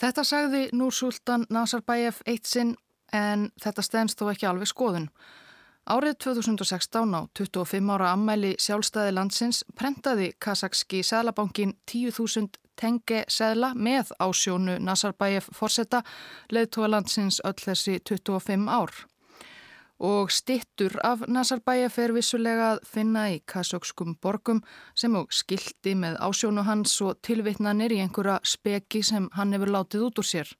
Þetta 0.00 0.24
sagði 0.24 0.62
Núr 0.78 0.94
Sultan 0.94 1.44
Nazarbayev 1.52 2.22
eitt 2.24 2.48
sinn 2.48 2.76
en 3.12 3.50
þetta 3.60 3.84
stendst 3.84 4.22
þó 4.22 4.30
ekki 4.32 4.48
alveg 4.48 4.70
skoðun. 4.70 5.10
Árið 5.88 6.16
2016 6.24 7.12
á 7.16 7.20
25 7.36 7.92
ára 7.92 8.14
ammæli 8.14 8.54
sjálfstæði 8.60 9.12
landsins 9.16 9.60
prentaði 9.76 10.30
Kazakski 10.40 11.02
Sælabankin 11.04 11.76
10.000 11.90 12.56
tengi 12.78 13.22
seðla 13.28 13.74
með 13.74 14.14
ásjónu 14.22 14.78
Nazarbayev 14.80 15.48
forsetta 15.52 16.02
leðtóa 16.54 16.88
landsins 16.92 17.42
öll 17.44 17.56
þessi 17.60 17.98
25 18.00 18.68
ár 18.68 18.96
og 19.98 20.30
stittur 20.30 20.94
af 21.04 21.24
Nazarbayev 21.26 21.98
er 21.98 22.14
vissulega 22.14 22.70
að 22.74 22.84
finna 22.86 23.24
í 23.32 23.40
kasökskum 23.50 24.14
borgum 24.22 24.62
sem 24.94 25.16
og 25.18 25.32
skildi 25.34 25.96
með 25.98 26.18
ásjónu 26.22 26.62
hans 26.66 26.94
og 27.02 27.18
tilvittnanir 27.26 27.92
í 27.96 28.00
einhverja 28.04 28.38
speki 28.46 29.02
sem 29.02 29.28
hann 29.34 29.52
hefur 29.56 29.74
látið 29.74 30.06
út 30.08 30.22
úr 30.22 30.28
sér. 30.30 30.54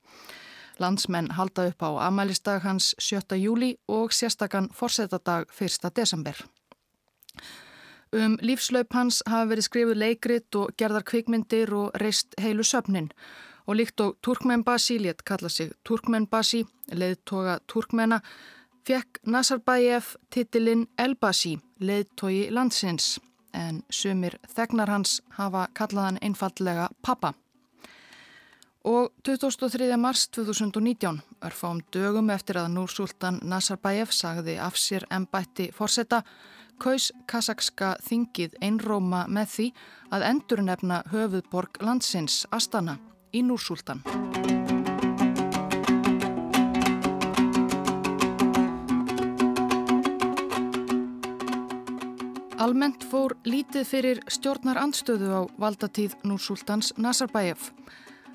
Landsmenn 0.78 1.32
halda 1.34 1.68
upp 1.70 1.82
á 1.82 1.90
amælistag 2.06 2.62
hans 2.62 2.94
7. 2.98 3.38
júli 3.38 3.76
og 3.88 4.12
sérstakann 4.12 4.70
forsetadag 4.74 5.46
1. 5.60 5.90
desember. 5.94 6.34
Um 8.12 8.38
lífslaup 8.40 8.94
hans 8.94 9.22
hafa 9.26 9.50
verið 9.50 9.66
skrifuð 9.66 9.98
leikrit 10.00 10.54
og 10.56 10.70
gerðar 10.80 11.04
kvikmyndir 11.04 11.74
og 11.76 11.90
reist 12.00 12.34
heilu 12.40 12.64
söfnin 12.64 13.10
og 13.68 13.76
líkt 13.76 14.00
og 14.00 14.16
Turkmenbasi 14.24 14.96
létt 14.98 15.22
kalla 15.24 15.48
sig 15.48 15.70
Turkmenbasi, 15.84 16.64
leiðtoga 16.92 17.58
Turkmena 17.68 18.20
fekk 18.88 19.18
Nazarbayev 19.28 20.14
titilinn 20.32 20.86
Elbasi, 20.98 21.58
leiðtogi 21.84 22.48
landsins, 22.54 23.18
en 23.52 23.82
sumir 23.92 24.38
þegnar 24.48 24.88
hans 24.88 25.18
hafa 25.36 25.66
kallaðan 25.76 26.20
einfallega 26.24 26.88
pappa. 27.04 27.34
Og 28.88 29.10
2003. 29.26 29.90
mars 30.00 30.28
2019, 30.32 31.20
örfám 31.44 31.82
dögum 31.92 32.30
eftir 32.32 32.62
að 32.62 32.70
Núrsultan 32.76 33.42
Nazarbayev 33.42 34.14
sagði 34.14 34.56
af 34.56 34.78
sér 34.80 35.04
ennbætti 35.12 35.68
fórseta, 35.76 36.22
kaus 36.80 37.10
kasakska 37.28 37.96
þingið 38.08 38.56
einróma 38.62 39.26
með 39.28 39.52
því 39.56 39.68
að 40.14 40.26
endurnefna 40.30 41.02
höfuðborg 41.12 41.82
landsins 41.84 42.46
Astana 42.54 42.96
í 43.34 43.44
Núrsultan. 43.44 44.27
Almennt 52.68 53.00
fór 53.08 53.32
lítið 53.48 53.84
fyrir 53.88 54.18
stjórnar 54.28 54.76
andstöðu 54.76 55.28
á 55.32 55.42
valdatíð 55.56 56.18
Núrsultans 56.28 56.90
Nazarbayev. 57.00 57.70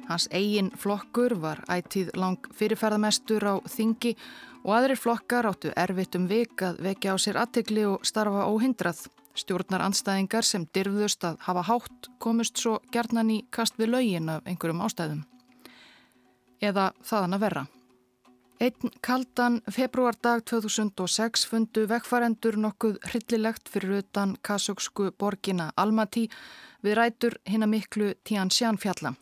Hans 0.08 0.26
eigin 0.34 0.72
flokkur 0.74 1.36
var 1.38 1.62
ætíð 1.70 2.10
lang 2.18 2.48
fyrirferðamestur 2.58 3.46
á 3.46 3.62
þingi 3.70 4.16
og 4.64 4.72
aðrir 4.74 4.98
flokkar 4.98 5.52
áttu 5.52 5.70
erfitt 5.78 6.18
um 6.18 6.26
vik 6.32 6.66
að 6.66 6.82
vekja 6.82 7.14
á 7.14 7.18
sér 7.22 7.38
aðtegli 7.44 7.86
og 7.92 8.10
starfa 8.10 8.48
óhindrað. 8.50 9.06
Stjórnar 9.38 9.86
anstæðingar 9.86 10.50
sem 10.50 10.66
dirfðust 10.74 11.30
að 11.30 11.38
hafa 11.46 11.68
hátt 11.70 12.10
komust 12.18 12.58
svo 12.58 12.80
gerðnan 12.90 13.30
í 13.38 13.40
kast 13.54 13.78
við 13.78 13.94
laugin 13.94 14.34
af 14.34 14.50
einhverjum 14.50 14.82
ástæðum. 14.82 15.24
Eða 16.58 16.90
þaðan 17.06 17.38
að 17.38 17.46
verra. 17.46 17.68
Einn 18.62 18.92
kaldan 19.02 19.62
februardag 19.72 20.44
2006 20.46 21.48
fundu 21.50 21.88
vegfarendur 21.90 22.56
nokkuð 22.62 23.00
hryllilegt 23.10 23.70
fyrir 23.70 24.04
utan 24.04 24.36
kasöksku 24.46 25.10
borgina 25.20 25.72
Almaty 25.76 26.28
við 26.86 26.98
rætur 27.00 27.40
hinn 27.50 27.66
að 27.66 27.74
miklu 27.74 28.14
Tiansjan 28.24 28.78
fjalla. 28.78 29.16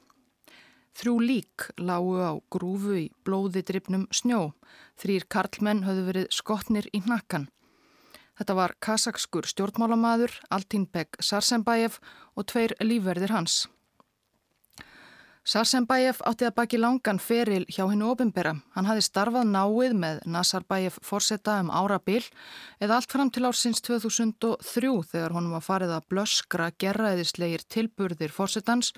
Þrjú 1.00 1.16
lík 1.24 1.70
lágu 1.80 2.20
á 2.20 2.36
grúfu 2.52 2.98
í 3.00 3.08
blóði 3.24 3.64
drifnum 3.64 4.08
snjó. 4.12 4.52
Þrýr 5.00 5.26
karlmenn 5.32 5.86
höfðu 5.88 6.08
verið 6.10 6.32
skotnir 6.36 6.90
í 6.92 7.02
nakkan. 7.08 7.48
Þetta 8.38 8.58
var 8.58 8.76
kasakskur 8.84 9.48
stjórnmálamadur, 9.48 10.34
Altínbeg 10.52 11.16
Sarsenbæjef 11.24 12.02
og 12.36 12.50
tveir 12.52 12.76
lífverðir 12.84 13.32
hans. 13.32 13.68
Sarsenbæjef 15.42 16.20
átti 16.30 16.46
að 16.46 16.54
baki 16.54 16.78
langan 16.78 17.18
feril 17.18 17.64
hjá 17.66 17.88
hennu 17.90 18.12
ofinbera. 18.12 18.52
Hann 18.76 18.86
hafi 18.86 19.02
starfað 19.02 19.48
náið 19.50 19.96
með 19.98 20.20
Nasarbæjef 20.30 21.00
forsetta 21.02 21.56
um 21.64 21.72
ára 21.74 21.98
bil 21.98 22.22
eða 22.78 23.00
allt 23.00 23.10
fram 23.10 23.32
til 23.34 23.48
ársins 23.50 23.82
2003 23.82 24.92
þegar 25.10 25.34
honum 25.34 25.56
var 25.58 25.66
farið 25.66 25.96
að 25.96 26.06
blöskra 26.14 26.70
gerraðislegir 26.78 27.66
tilburðir 27.74 28.30
forsettans 28.36 28.94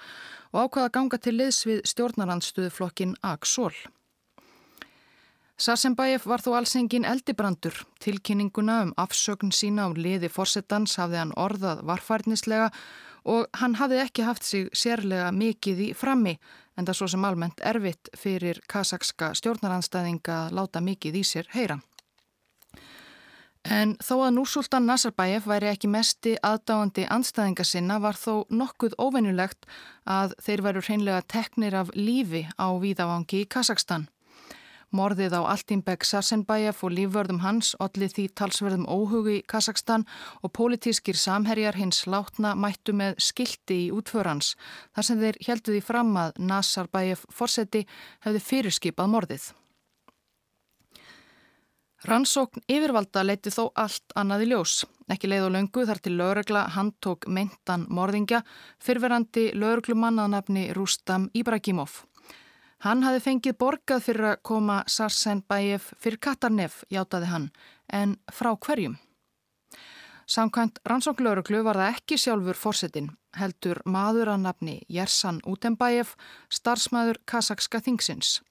og 0.52 0.66
ákvaða 0.68 0.92
ganga 1.00 1.22
til 1.24 1.38
liðs 1.38 1.62
við 1.70 1.80
stjórnarandstöðuflokkin 1.94 3.16
Aksól. 3.24 3.72
Sarsenbæjef 5.56 6.28
var 6.28 6.44
þó 6.44 6.58
alls 6.58 6.76
engin 6.76 7.08
eldibrandur. 7.08 7.86
Tilkynninguna 8.04 8.82
um 8.84 8.94
afsögn 9.00 9.56
sína 9.56 9.88
á 9.88 9.96
liði 9.96 10.28
forsettans 10.28 10.98
hafði 11.00 11.22
hann 11.22 11.36
orðað 11.40 11.86
varfærnislega 11.88 12.68
og 12.68 12.74
hann 13.60 13.78
hafði 13.80 14.02
ekki 14.04 14.26
haft 14.28 14.44
sig 14.44 14.70
sérlega 14.76 15.32
mikið 15.32 15.80
í 15.88 15.90
frammi 15.96 16.38
en 16.78 16.88
það 16.88 16.98
svo 17.00 17.08
sem 17.14 17.26
almennt 17.26 17.64
erfitt 17.64 18.12
fyrir 18.18 18.60
kasakska 18.70 19.34
stjórnaranstæðinga 19.38 20.38
að 20.46 20.56
láta 20.60 20.82
mikið 20.84 21.20
í 21.22 21.26
sér 21.28 21.50
heyra. 21.54 21.80
En 23.64 23.94
þó 24.04 24.26
að 24.26 24.34
Núsultan 24.36 24.84
Nazarbayev 24.90 25.46
væri 25.48 25.70
ekki 25.72 25.88
mesti 25.88 26.34
aðdáandi 26.44 27.06
anstæðinga 27.08 27.64
sinna 27.64 28.00
var 28.04 28.18
þó 28.20 28.44
nokkuð 28.52 28.98
óvennulegt 29.00 29.70
að 30.04 30.36
þeir 30.44 30.64
veru 30.66 30.84
hreinlega 30.84 31.22
teknir 31.32 31.78
af 31.80 31.94
lífi 31.96 32.44
á 32.60 32.68
víðavangi 32.76 33.46
í 33.46 33.48
Kazakstan. 33.48 34.10
Morðið 34.94 35.34
á 35.34 35.42
Altimbek 35.50 36.06
Sarsenbæjaf 36.06 36.84
og 36.86 36.94
lífvörðum 36.94 37.40
hans, 37.42 37.72
allir 37.82 38.12
því 38.14 38.28
talsverðum 38.38 38.86
óhugi 38.86 39.40
í 39.40 39.46
Kazakstan 39.50 40.06
og 40.46 40.54
pólitískir 40.54 41.18
samherjar 41.18 41.80
hins 41.80 42.04
látna 42.06 42.54
mættu 42.54 42.94
með 42.94 43.18
skildi 43.18 43.80
í 43.88 43.90
útförans 43.96 44.54
þar 44.94 45.08
sem 45.10 45.26
þeir 45.26 45.42
heldu 45.48 45.74
því 45.74 45.82
fram 45.90 46.14
að 46.22 46.38
Nazarbæjaf 46.38 47.26
fórseti 47.34 47.84
hefði 48.28 48.46
fyrirskipað 48.52 49.12
morðið. 49.16 49.50
Rannsókn 52.04 52.66
yfirvalda 52.68 53.22
leiti 53.24 53.50
þó 53.50 53.70
allt 53.80 54.14
annað 54.20 54.46
í 54.46 54.48
ljós. 54.52 54.80
Ekki 55.10 55.30
leið 55.32 55.46
og 55.48 55.54
löngu 55.56 55.86
þar 55.88 56.02
til 56.04 56.18
lögregla 56.20 56.68
handtók 56.76 57.26
meintan 57.32 57.88
morðingja 57.90 58.44
fyrverandi 58.84 59.54
lögreglumannaðnafni 59.56 60.70
Rústam 60.76 61.32
Íbrakímov. 61.34 62.04
Hann 62.84 63.00
hafi 63.06 63.22
fengið 63.24 63.54
borgað 63.62 64.02
fyrir 64.04 64.26
að 64.34 64.42
koma 64.44 64.82
Sarsenbæjef 64.92 65.86
fyrir 66.04 66.20
Katarnef, 66.20 66.82
játaði 66.92 67.30
hann, 67.32 67.46
en 67.88 68.18
frá 68.28 68.50
hverjum. 68.60 68.98
Samkvæmt 70.28 70.82
rannsóknlauruglu 70.88 71.62
var 71.64 71.80
það 71.80 71.94
ekki 71.94 72.18
sjálfur 72.20 72.60
fórsetin, 72.60 73.08
heldur 73.40 73.80
maður 73.88 74.34
að 74.34 74.44
nafni 74.44 74.76
Jersan 74.92 75.40
Utenbæjef, 75.48 76.18
starfsmæður 76.52 77.22
Kasakska 77.24 77.80
þingsins. 77.88 78.42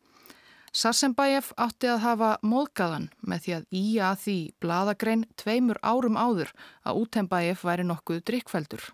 Sarsenbæjef 0.73 1.53
átti 1.61 1.93
að 1.93 2.03
hafa 2.07 2.33
móðgæðan 2.41 3.11
með 3.21 3.45
því 3.45 3.57
að 3.59 3.69
í 3.69 3.85
að 4.01 4.19
því 4.25 4.39
bladagrein 4.65 5.29
tveimur 5.37 5.85
árum 5.85 6.17
áður 6.17 6.57
að 6.89 7.05
Utenbæjef 7.05 7.69
væri 7.69 7.85
nokkuð 7.85 8.25
drikkveldur. 8.33 8.89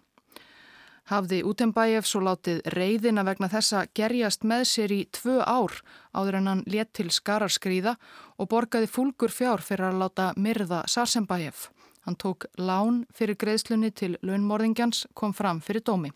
Hafði 1.08 1.38
Utenbæjef 1.48 2.04
svo 2.04 2.20
látið 2.20 2.58
reyðina 2.74 3.22
vegna 3.24 3.48
þessa 3.48 3.86
gerjast 3.96 4.42
með 4.44 4.64
sér 4.68 4.92
í 4.92 4.98
tvö 5.16 5.38
ár 5.40 5.78
áður 6.12 6.36
en 6.42 6.50
hann 6.50 6.62
létt 6.68 6.90
til 6.98 7.08
skararskríða 7.08 7.94
og 8.36 8.50
borgaði 8.52 8.90
fúlgur 8.92 9.32
fjár 9.32 9.64
fyrir 9.64 9.88
að 9.88 10.02
láta 10.02 10.26
myrða 10.36 10.82
Sarsenbæjef. 10.84 11.70
Hann 12.04 12.16
tók 12.20 12.44
lán 12.60 13.06
fyrir 13.16 13.38
greiðslunni 13.40 13.90
til 13.90 14.18
launmorðingjans 14.20 15.06
kom 15.14 15.32
fram 15.32 15.62
fyrir 15.64 15.84
dómi. 15.84 16.12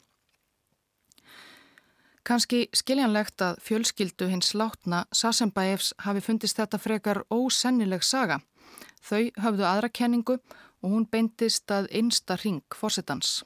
Kanski 2.23 2.69
skiljanlegt 2.77 3.41
að 3.43 3.65
fjölskyldu 3.65 4.29
hins 4.29 4.53
látna 4.55 5.07
Sasenbæefs 5.09 5.95
hafi 6.05 6.21
fundist 6.21 6.61
þetta 6.61 6.79
frekar 6.79 7.25
ósennileg 7.33 8.05
saga. 8.05 8.43
Þau 9.03 9.33
höfðu 9.41 9.67
aðra 9.67 9.89
kenningu 9.89 10.37
og 10.37 10.93
hún 10.93 11.09
beintist 11.09 11.73
að 11.73 11.89
einsta 11.97 12.37
ring 12.45 12.63
fórsetans. 12.77 13.41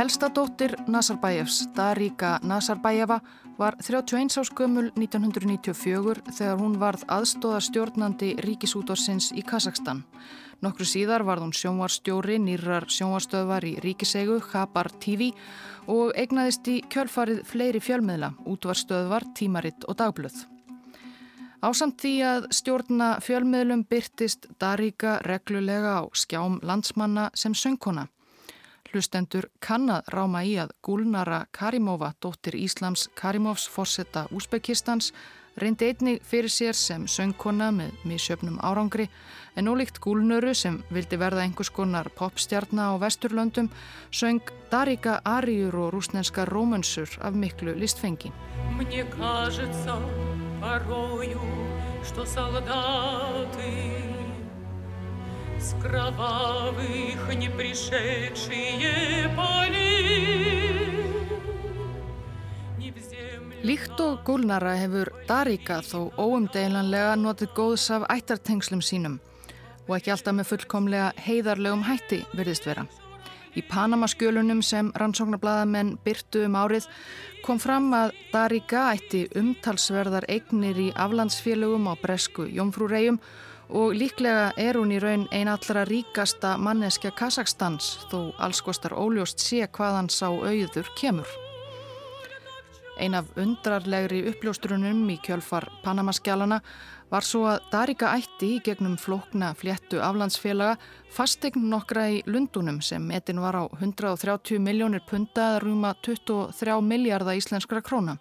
Elsta 0.00 0.30
dóttir 0.32 0.72
Nazarbæjefs, 0.88 1.68
Daríka 1.76 2.38
Nazarbæjefa, 2.42 3.20
var 3.58 3.74
31 3.82 4.38
áskömmul 4.40 4.86
1994 4.96 6.22
þegar 6.38 6.56
hún 6.56 6.78
varð 6.80 7.02
aðstóða 7.04 7.58
stjórnandi 7.60 8.30
ríkisútorsins 8.40 9.26
í 9.36 9.42
Kazakstan. 9.44 10.00
Nokkru 10.64 10.86
síðar 10.88 11.20
varð 11.28 11.44
hún 11.44 11.52
sjónvarstjóri 11.52 12.38
nýrar 12.40 12.86
sjónvarstöðvar 12.88 13.66
í 13.68 13.74
ríkisegu, 13.84 14.38
Khabar 14.40 14.88
TV 15.04 15.34
og 15.84 16.16
eignaðist 16.16 16.70
í 16.72 16.78
kjölfarið 16.88 17.42
fleiri 17.50 17.82
fjölmiðla, 17.84 18.30
útvarstöðvar, 18.48 19.26
tímaritt 19.36 19.84
og 19.84 19.98
dagblöð. 20.00 20.46
Ásamt 21.60 22.00
því 22.00 22.14
að 22.24 22.48
stjórna 22.56 23.10
fjölmiðlum 23.20 23.84
byrtist 23.84 24.48
Daríka 24.56 25.18
reglulega 25.28 25.98
á 26.00 26.02
skjám 26.16 26.56
landsmanna 26.64 27.28
sem 27.36 27.52
söngkona. 27.52 28.06
Hlustendur 28.90 29.46
kannad 29.62 30.08
ráma 30.10 30.40
í 30.42 30.56
að 30.58 30.72
Gulnara 30.82 31.44
Karimova, 31.54 32.10
dóttir 32.18 32.56
Íslams 32.58 33.06
Karimovs 33.14 33.68
forsetta 33.70 34.24
Úsbekistans, 34.34 35.12
reyndi 35.60 35.90
einni 35.90 36.16
fyrir 36.26 36.50
sér 36.50 36.74
sem 36.74 37.06
söngkona 37.06 37.70
með 37.74 38.02
misjöfnum 38.08 38.58
árangri 38.66 39.06
en 39.54 39.70
ólíkt 39.70 40.00
Gulnöru 40.02 40.54
sem 40.54 40.80
vildi 40.90 41.18
verða 41.20 41.44
einhvers 41.44 41.70
konar 41.70 42.10
popstjarna 42.18 42.90
á 42.90 42.92
Vesturlöndum 42.98 43.70
söng 44.10 44.42
Darika 44.70 45.20
Ariur 45.24 45.76
og 45.84 45.94
rúsnenska 45.94 46.46
Rómönsur 46.50 47.18
af 47.22 47.34
miklu 47.34 47.74
listfengi. 47.78 48.32
Mér 48.78 49.06
kæðist 49.14 49.84
það 49.86 50.06
varóju, 50.62 51.42
stó 52.02 52.26
salgati 52.26 54.09
С 55.59 55.73
кровавых 55.81 57.35
не 57.35 57.49
пришедшие 57.49 59.29
полей 59.35 60.85
Líkt 63.65 63.97
og 63.97 64.19
gúlnara 64.21 64.75
hefur 64.77 65.09
Daríka 65.25 65.79
þó 65.81 66.11
óumdeilanlega 66.21 67.15
notið 67.17 67.55
góðs 67.57 67.87
af 67.95 68.03
ættartengslum 68.13 68.83
sínum 68.85 69.15
og 69.87 69.95
ekki 69.95 70.11
alltaf 70.13 70.35
með 70.37 70.49
fullkomlega 70.51 71.07
heiðarlegum 71.25 71.81
hætti 71.87 72.19
verðist 72.37 72.67
vera. 72.69 72.83
Í 73.57 73.63
Panamaskjölunum 73.65 74.61
sem 74.61 74.91
rannsóknarbladamenn 75.01 75.95
byrtu 76.05 76.43
um 76.45 76.59
árið 76.61 76.85
kom 77.41 77.57
fram 77.63 77.89
að 77.97 78.13
Daríka 78.29 78.91
ætti 78.91 79.23
umtalsverðar 79.41 80.29
eignir 80.29 80.77
í 80.85 80.91
aflandsfélögum 80.93 81.89
á 81.89 81.97
bresku 82.05 82.45
Jómfrúreyjum 82.45 83.17
og 83.70 83.94
líklega 83.94 84.50
er 84.58 84.78
hún 84.78 84.90
í 84.90 84.98
raun 85.02 85.28
ein 85.30 85.48
allra 85.48 85.84
ríkasta 85.86 86.56
manneskja 86.58 87.12
Kazakstans 87.14 87.92
þó 88.10 88.32
alls 88.42 88.62
kostar 88.66 88.96
óljóst 88.98 89.42
sé 89.42 89.62
hvaðan 89.66 90.10
sá 90.10 90.26
auður 90.28 90.90
kemur. 90.98 91.28
Ein 93.00 93.14
af 93.16 93.30
undrarlegri 93.40 94.26
uppljóstrunum 94.28 95.06
í 95.08 95.16
kjölfar 95.24 95.70
Panamaskjálana 95.84 96.58
var 97.10 97.24
svo 97.24 97.46
að 97.48 97.62
Darika 97.72 98.10
ætti 98.18 98.56
í 98.56 98.60
gegnum 98.64 98.98
flókna 99.00 99.54
fléttu 99.58 100.02
aflandsfélaga 100.04 100.76
fastegn 101.14 101.70
nokkra 101.70 102.08
í 102.12 102.20
Lundunum 102.26 102.82
sem 102.84 103.06
metin 103.06 103.40
var 103.40 103.56
á 103.56 103.64
130 103.80 104.60
miljónir 104.62 105.06
punta 105.08 105.54
eða 105.54 105.62
rúma 105.64 105.94
23 106.02 106.76
miljardar 106.84 107.38
íslenskra 107.40 107.80
króna. 107.80 108.18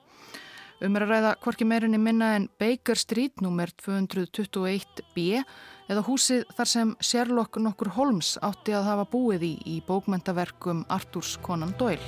Um 0.79 0.95
er 0.95 1.03
að 1.03 1.09
ræða 1.11 1.31
hvorki 1.43 1.65
meirinni 1.67 1.97
minna 1.99 2.29
en 2.37 2.45
Baker 2.55 2.95
Street 2.95 3.41
nr. 3.43 3.71
221b 3.83 5.41
eða 5.91 6.03
húsið 6.07 6.45
þar 6.55 6.71
sem 6.71 6.93
Sherlock 7.03 7.59
nokkur 7.59 7.91
Holmes 7.97 8.37
átti 8.39 8.77
að 8.77 8.87
hafa 8.87 9.05
búið 9.11 9.43
í 9.43 9.51
í 9.73 9.75
bókmentaverkum 9.83 10.85
Artúrs 10.87 11.35
Conan 11.43 11.75
Doyle. 11.75 11.99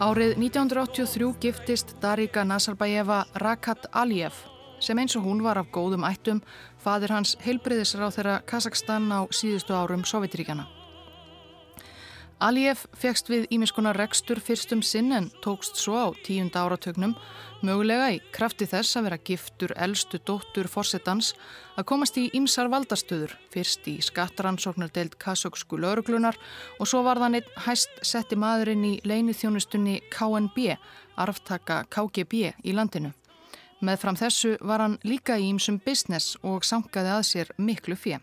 Árið 0.00 0.38
1983 0.40 1.34
giftist 1.38 2.00
Darika 2.02 2.42
Nazarbayeva 2.42 3.28
Rakat 3.38 3.86
Aliyev 3.94 4.48
sem 4.80 4.98
eins 4.98 5.16
og 5.16 5.28
hún 5.28 5.44
var 5.44 5.60
af 5.60 5.70
góðum 5.72 6.08
ættum 6.08 6.42
fadir 6.80 7.12
hans 7.14 7.36
heilbriðisráð 7.44 8.18
þeirra 8.18 8.36
Kazakstan 8.48 9.12
á 9.12 9.28
síðustu 9.30 9.76
árum 9.76 10.04
Sovjetríkjana. 10.08 10.66
Aliyev 12.40 12.86
fegst 12.96 13.28
við 13.28 13.50
ímiskunar 13.52 13.98
rekstur 14.00 14.38
fyrstum 14.40 14.80
sinn 14.80 15.12
en 15.12 15.26
tókst 15.44 15.76
svo 15.76 15.98
á 16.00 16.08
tíunda 16.24 16.62
áratögnum, 16.64 17.12
mögulega 17.60 18.06
í 18.14 18.20
krafti 18.32 18.64
þess 18.64 18.96
að 18.96 19.10
vera 19.10 19.18
giftur 19.28 19.74
eldstu 19.76 20.22
dóttur 20.24 20.70
fórsetans 20.72 21.34
að 21.76 21.88
komast 21.92 22.16
í 22.16 22.30
ímsar 22.32 22.72
valdastöður, 22.72 23.36
fyrst 23.52 23.84
í 23.92 23.98
skattaransóknardeild 24.08 25.20
kasöksku 25.20 25.76
lauruglunar 25.84 26.40
og 26.80 26.88
svo 26.88 27.04
var 27.04 27.20
þann 27.20 27.42
einn 27.42 27.54
hæst 27.66 28.00
setti 28.00 28.40
maðurinn 28.40 28.88
í 28.88 28.96
leini 29.04 29.36
þjónustunni 29.36 30.00
KNB, 30.08 30.78
arftaka 31.20 31.82
KGB 31.92 32.54
í 32.64 32.72
landinu. 32.72 33.12
Með 33.80 34.02
fram 34.02 34.16
þessu 34.20 34.56
var 34.60 34.82
hann 34.84 34.98
líka 35.08 35.38
í 35.40 35.46
ímsum 35.48 35.78
business 35.84 36.36
og 36.44 36.66
sankaði 36.68 37.14
að 37.14 37.22
sér 37.30 37.52
miklu 37.56 37.96
fjö. 37.96 38.18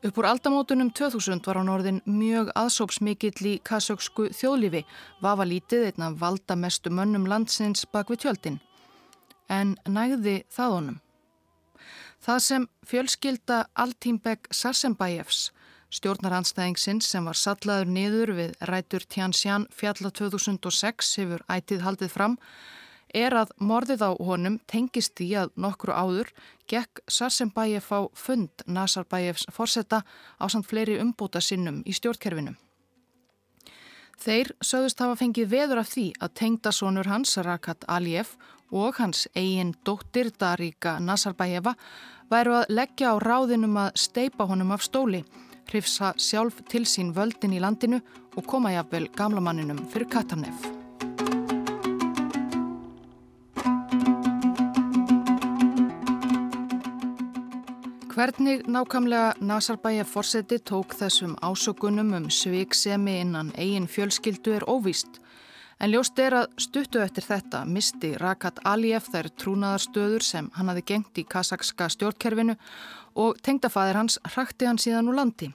Upp 0.00 0.16
úr 0.16 0.30
aldamótunum 0.30 0.88
2000 0.96 1.44
var 1.44 1.58
hann 1.60 1.68
orðin 1.68 2.00
mjög 2.08 2.48
aðsópsmikill 2.56 3.50
í 3.50 3.58
kasöksku 3.60 4.30
þjóðlífi, 4.32 4.86
vafa 5.20 5.44
lítið 5.44 5.90
einna 5.90 6.08
valda 6.16 6.56
mestu 6.56 6.88
mönnum 6.88 7.28
landsins 7.28 7.84
bak 7.92 8.08
við 8.08 8.22
tjöldin. 8.24 8.56
En 9.52 9.76
nægði 9.84 10.38
það 10.48 10.76
honum. 10.78 10.98
Það 12.24 12.40
sem 12.46 12.66
fjölskylda 12.88 13.58
Altímbek 13.84 14.48
Sarsenbæjefs, 14.52 15.50
stjórnaranstæðingsins 15.92 17.08
sem 17.12 17.28
var 17.28 17.36
sallaður 17.36 17.92
niður 17.92 18.32
við 18.38 18.56
rætur 18.70 19.04
Tjansján 19.04 19.68
fjalla 19.74 20.08
2006 20.16 21.16
hefur 21.20 21.44
ætið 21.52 21.84
haldið 21.84 22.12
fram, 22.14 22.38
er 23.14 23.34
að 23.34 23.52
morðið 23.58 24.02
á 24.06 24.10
honum 24.18 24.58
tengist 24.70 25.16
því 25.18 25.28
að 25.42 25.52
nokkru 25.56 25.94
áður 25.94 26.32
gekk 26.70 27.02
Sarsenbæjef 27.10 27.90
á 27.90 28.00
fund 28.14 28.64
Nasarbæjefs 28.66 29.46
forsetta 29.54 30.02
á 30.38 30.44
samt 30.48 30.68
fleiri 30.70 30.98
umbúta 31.02 31.40
sinnum 31.40 31.82
í 31.86 31.94
stjórnkerfinum. 31.96 32.56
Þeir 34.20 34.52
sögðust 34.60 35.00
hafa 35.00 35.16
fengið 35.16 35.48
veður 35.48 35.80
af 35.80 35.92
því 35.94 36.06
að 36.20 36.34
tengdasónur 36.42 37.08
hans 37.08 37.38
Rakat 37.40 37.86
Aliyev 37.88 38.34
og 38.70 38.98
hans 39.00 39.26
eigin 39.34 39.72
dóttir 39.84 40.28
Daríka 40.36 40.98
Nasarbæjefa 41.00 41.74
væru 42.30 42.58
að 42.60 42.74
leggja 42.76 43.14
á 43.14 43.22
ráðinum 43.22 43.78
að 43.80 43.96
steipa 44.04 44.46
honum 44.46 44.74
af 44.76 44.84
stóli, 44.84 45.24
hrifsa 45.70 46.12
sjálf 46.18 46.60
til 46.68 46.84
sín 46.84 47.14
völdin 47.16 47.56
í 47.56 47.62
landinu 47.64 48.02
og 48.36 48.44
koma 48.46 48.74
jafnvel 48.76 49.08
gamlamanninum 49.16 49.86
fyrir 49.90 50.12
Katarnef. 50.12 50.79
Hvernig 58.20 58.66
nákamlega 58.68 59.32
Nasarbæja 59.40 60.04
fórseti 60.04 60.58
tók 60.58 60.92
þessum 60.92 61.38
ásökunum 61.40 62.10
um 62.12 62.26
sviksemi 62.30 63.14
innan 63.20 63.52
eigin 63.56 63.86
fjölskyldu 63.88 64.52
er 64.52 64.66
óvíst 64.68 65.22
En 65.80 65.88
ljóst 65.88 66.18
er 66.20 66.34
að 66.36 66.50
stuttu 66.60 67.00
eftir 67.00 67.24
þetta 67.24 67.62
misti 67.64 68.10
Rakat 68.20 68.60
Aliyev 68.68 69.08
þær 69.08 69.30
trúnaðarstöður 69.40 70.26
sem 70.26 70.50
hann 70.52 70.68
hafi 70.68 70.82
gengt 70.92 71.16
í 71.16 71.24
kasakska 71.24 71.88
stjórnkerfinu 71.88 72.58
og 73.16 73.40
tengdafæðir 73.40 74.02
hans 74.02 74.18
hrakti 74.34 74.68
hann 74.68 74.76
síðan 74.76 75.08
úr 75.08 75.16
landi, 75.16 75.48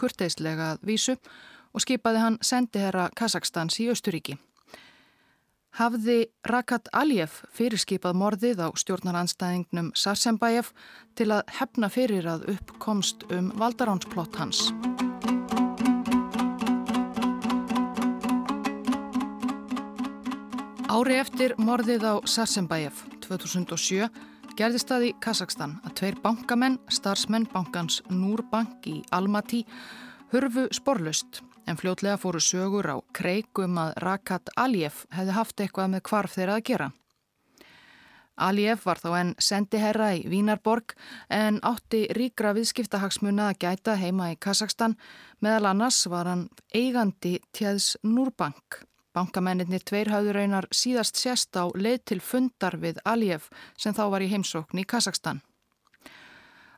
kurteislega 0.00 0.78
vísu 0.80 1.18
og 1.74 1.84
skipaði 1.84 2.24
hann 2.24 2.40
sendiherra 2.40 3.10
Kazakstans 3.12 3.76
í 3.84 3.90
Östuríki. 3.92 4.38
Hafði 5.76 6.30
Rakat 6.48 6.86
Aliyev 6.96 7.34
fyrirskipað 7.52 8.14
morðið 8.16 8.62
á 8.64 8.68
stjórnaranstæðingnum 8.80 9.90
Sarsenbæjev 9.92 10.70
til 11.20 11.26
að 11.36 11.50
hefna 11.58 11.90
fyrir 11.92 12.24
að 12.32 12.46
uppkomst 12.54 13.26
um 13.28 13.50
valdaránsplott 13.60 14.38
hans. 14.40 14.62
Ári 20.88 21.18
eftir 21.20 21.52
morðið 21.60 22.06
á 22.08 22.14
Sarsenbæjev 22.24 23.02
2007 23.26 24.08
gerðist 24.56 24.88
það 24.88 25.10
í 25.10 25.12
Kazakstan 25.20 25.74
að 25.84 25.98
tveir 26.00 26.16
bankamenn, 26.24 26.78
starfsmenn 26.88 27.44
bankans 27.52 28.00
Núrbank 28.08 28.88
í 28.88 29.02
Almaty, 29.12 29.66
hurfu 30.32 30.70
sporlust 30.72 31.42
en 31.66 31.76
fljótlega 31.76 32.16
fóru 32.20 32.40
sögur 32.40 32.86
á 32.86 32.96
kreikum 33.12 33.78
að 33.82 33.96
Rakat 34.02 34.52
Aliyev 34.56 35.02
hefði 35.10 35.34
haft 35.34 35.60
eitthvað 35.60 35.92
með 35.94 36.06
hvarf 36.10 36.38
þeirra 36.38 36.56
að 36.60 36.66
gera. 36.70 36.88
Aliyev 38.36 38.82
var 38.84 39.00
þá 39.00 39.08
enn 39.16 39.30
sendiherra 39.40 40.10
í 40.18 40.26
Vínarborg 40.28 40.92
en 41.32 41.56
átti 41.64 42.02
ríkra 42.12 42.52
viðskiptahagsmuna 42.56 43.48
að 43.50 43.62
gæta 43.64 43.94
heima 43.96 44.28
í 44.34 44.36
Kazakstan 44.36 44.98
meðal 45.40 45.70
annars 45.70 46.02
var 46.12 46.28
hann 46.28 46.44
eigandi 46.74 47.38
tjæðs 47.56 47.96
Núrbank. 48.04 48.82
Bankamennir 49.16 49.80
tveir 49.80 50.12
hafðu 50.12 50.36
raunar 50.36 50.68
síðast 50.68 51.16
sérst 51.16 51.56
á 51.56 51.64
leið 51.72 52.02
til 52.12 52.20
fundar 52.20 52.76
við 52.76 53.00
Aliyev 53.08 53.48
sem 53.72 53.96
þá 53.96 54.04
var 54.12 54.20
í 54.20 54.28
heimsókn 54.28 54.84
í 54.84 54.84
Kazakstan. 54.84 55.40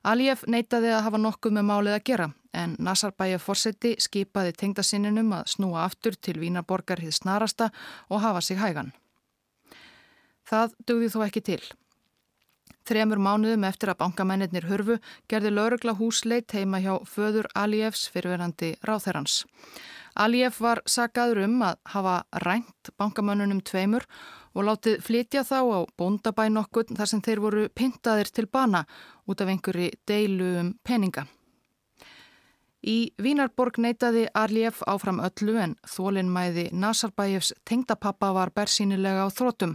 Aliyev 0.07 0.47
neytaði 0.47 0.95
að 0.95 1.09
hafa 1.09 1.19
nokkuð 1.19 1.59
með 1.59 1.67
málið 1.73 1.99
að 1.99 2.07
gera 2.07 2.29
en 2.53 2.77
Nazarbæja 2.79 3.39
fórseti 3.43 3.95
skipaði 4.01 4.55
tengdasinninum 4.61 5.33
að 5.37 5.51
snúa 5.55 5.85
aftur 5.85 6.17
til 6.17 6.39
Vínaborgar 6.41 7.03
hið 7.03 7.17
snarasta 7.21 7.71
og 8.09 8.23
hafa 8.25 8.41
sig 8.41 8.59
hægan. 8.59 8.93
Það 10.49 10.75
dugði 10.89 11.13
þó 11.13 11.21
ekki 11.27 11.45
til. 11.45 11.63
Þremur 12.89 13.21
mánuðum 13.21 13.67
eftir 13.69 13.93
að 13.93 14.01
bankamennir 14.01 14.65
hurfu 14.65 14.97
gerði 15.29 15.51
laurugla 15.53 15.93
húsleit 15.99 16.55
heima 16.57 16.81
hjá 16.81 16.95
föður 17.05 17.51
Aliyevs 17.53 18.07
fyrirverandi 18.15 18.77
ráþerrans. 18.89 19.43
Aliyev 20.19 20.57
var 20.65 20.81
sagaður 20.89 21.45
um 21.45 21.61
að 21.63 21.77
hafa 21.93 22.15
rænt 22.43 22.91
bankamönnunum 22.99 23.61
tveimur 23.61 24.07
og 24.57 24.67
látið 24.67 25.03
flytja 25.05 25.45
þá 25.47 25.61
á 25.63 25.81
bóndabæn 26.01 26.59
okkur 26.65 26.89
þar 26.97 27.11
sem 27.13 27.23
þeir 27.23 27.43
voru 27.45 27.69
pintaðir 27.69 28.33
til 28.33 28.49
bana 28.51 28.87
út 29.29 29.45
af 29.45 29.53
einhverju 29.53 29.93
deilu 30.09 30.49
um 30.63 30.73
peninga. 30.83 31.29
Í 32.89 33.13
Vínarborg 33.21 33.77
neytaði 33.85 34.29
Aliyev 34.33 34.79
áfram 34.89 35.19
öllu 35.21 35.59
en 35.61 35.75
þólinnmæði 35.93 36.71
Nazarbæjefs 36.73 37.51
tengdapappa 37.69 38.31
var 38.33 38.53
bersýnilega 38.57 39.27
á 39.27 39.29
þrótum. 39.29 39.75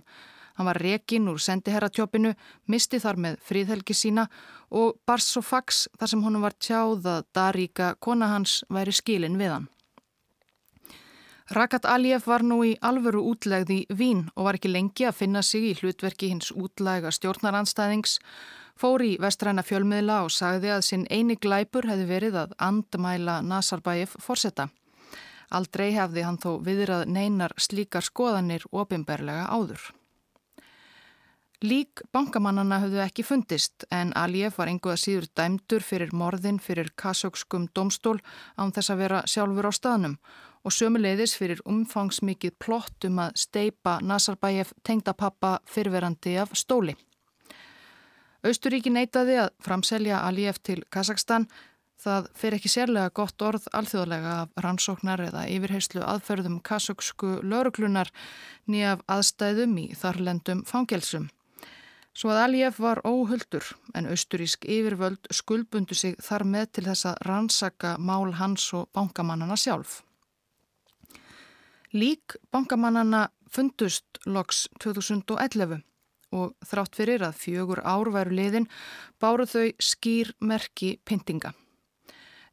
Hann 0.57 0.69
var 0.69 0.79
rekin 0.81 1.29
úr 1.29 1.41
sendiherratjópinu, 1.41 2.31
misti 2.69 2.99
þar 3.01 3.19
með 3.25 3.37
fríðhelgi 3.45 3.93
sína 3.97 4.25
og 4.69 4.97
bar 5.05 5.21
svo 5.21 5.43
fax 5.45 5.87
þar 5.99 6.09
sem 6.09 6.25
honum 6.25 6.45
var 6.45 6.57
tjáð 6.57 7.05
að 7.09 7.29
Daríka 7.37 7.93
kona 7.99 8.31
hans 8.33 8.61
væri 8.69 8.93
skilin 8.93 9.37
við 9.37 9.55
hann. 9.57 9.69
Rakat 11.53 11.85
Aliyev 11.85 12.25
var 12.25 12.41
nú 12.41 12.61
í 12.65 12.73
alvöru 12.81 13.21
útlegð 13.29 13.73
í 13.75 13.79
Vín 13.93 14.29
og 14.33 14.47
var 14.47 14.57
ekki 14.57 14.71
lengi 14.71 15.05
að 15.05 15.17
finna 15.19 15.41
sig 15.45 15.69
í 15.69 15.73
hlutverki 15.77 16.31
hins 16.31 16.53
útlæga 16.55 17.11
stjórnaranstæðings, 17.13 18.17
fór 18.79 19.03
í 19.05 19.15
vestræna 19.21 19.63
fjölmiðla 19.65 20.21
og 20.25 20.31
sagði 20.33 20.71
að 20.75 20.85
sinn 20.89 21.07
eini 21.09 21.35
glæpur 21.35 21.87
hefði 21.89 22.07
verið 22.09 22.39
að 22.43 22.55
andmæla 22.57 23.41
Nazarbæjef 23.45 24.15
forsetta. 24.19 24.69
Aldrei 25.53 25.91
hefði 25.93 26.23
hann 26.25 26.39
þó 26.41 26.55
viðrað 26.65 27.09
neinar 27.13 27.53
slíkar 27.61 28.05
skoðanir 28.05 28.65
ofinberlega 28.71 29.49
áður. 29.53 29.91
Lík 31.63 32.01
bankamannana 32.11 32.81
höfðu 32.83 32.99
ekki 32.99 33.23
fundist 33.23 33.85
en 33.93 34.09
Aliyev 34.19 34.57
var 34.57 34.67
einhverja 34.67 34.99
síður 34.99 35.29
dæmdur 35.39 35.85
fyrir 35.85 36.11
morðin 36.11 36.57
fyrir 36.59 36.89
kasökskum 36.99 37.69
domstól 37.71 38.17
án 38.59 38.73
þess 38.75 38.91
að 38.91 39.03
vera 39.05 39.21
sjálfur 39.31 39.69
á 39.69 39.71
staðnum 39.71 40.17
og 40.67 40.75
sömuleiðis 40.75 41.37
fyrir 41.39 41.63
umfangsmikið 41.63 42.57
plott 42.59 43.07
um 43.07 43.23
að 43.23 43.39
steipa 43.45 43.95
Nazarbæjef 44.03 44.73
tengdapappa 44.83 45.59
fyrverandi 45.63 46.35
af 46.43 46.51
stóli. 46.59 46.97
Austuríki 48.43 48.91
neytaði 48.91 49.37
að 49.39 49.53
framselja 49.63 50.17
Aliyev 50.27 50.57
til 50.67 50.81
Kazakstan. 50.91 51.45
Það 52.03 52.25
fer 52.35 52.55
ekki 52.57 52.71
sérlega 52.71 53.13
gott 53.15 53.39
orð 53.47 53.69
alþjóðlega 53.71 54.33
af 54.41 54.57
rannsóknar 54.65 55.21
eða 55.29 55.45
yfirheyslu 55.47 56.01
aðferðum 56.03 56.57
kazaksku 56.67 57.37
lauruglunar 57.47 58.11
nýjaf 58.67 59.05
aðstæðum 59.07 59.77
í 59.79 59.85
þarlendum 59.95 60.65
fangelsum. 60.67 61.29
Svo 62.11 62.33
að 62.33 62.41
Aliyev 62.41 62.81
var 62.83 62.99
óhuldur 63.07 63.69
en 63.95 64.11
austurísk 64.11 64.67
yfirvöld 64.67 65.31
skuldbundu 65.31 65.95
sig 65.95 66.19
þar 66.19 66.43
með 66.43 66.67
til 66.75 66.85
þess 66.89 67.07
að 67.13 67.23
rannsaka 67.29 67.95
mál 67.95 68.35
hans 68.41 68.67
og 68.75 68.91
bankamannana 68.91 69.55
sjálf. 69.55 70.01
Lík 71.95 72.35
bankamannana 72.51 73.29
fundust 73.47 74.19
loks 74.27 74.67
2011 74.83 75.79
og 76.33 76.55
þrátt 76.65 76.97
fyrir 76.97 77.25
að 77.25 77.37
fjögur 77.39 77.83
ár 77.85 78.09
væru 78.13 78.33
liðin 78.33 78.69
báru 79.21 79.45
þau 79.45 79.69
skýr 79.77 80.33
merki 80.41 80.97
pyntinga. 81.05 81.53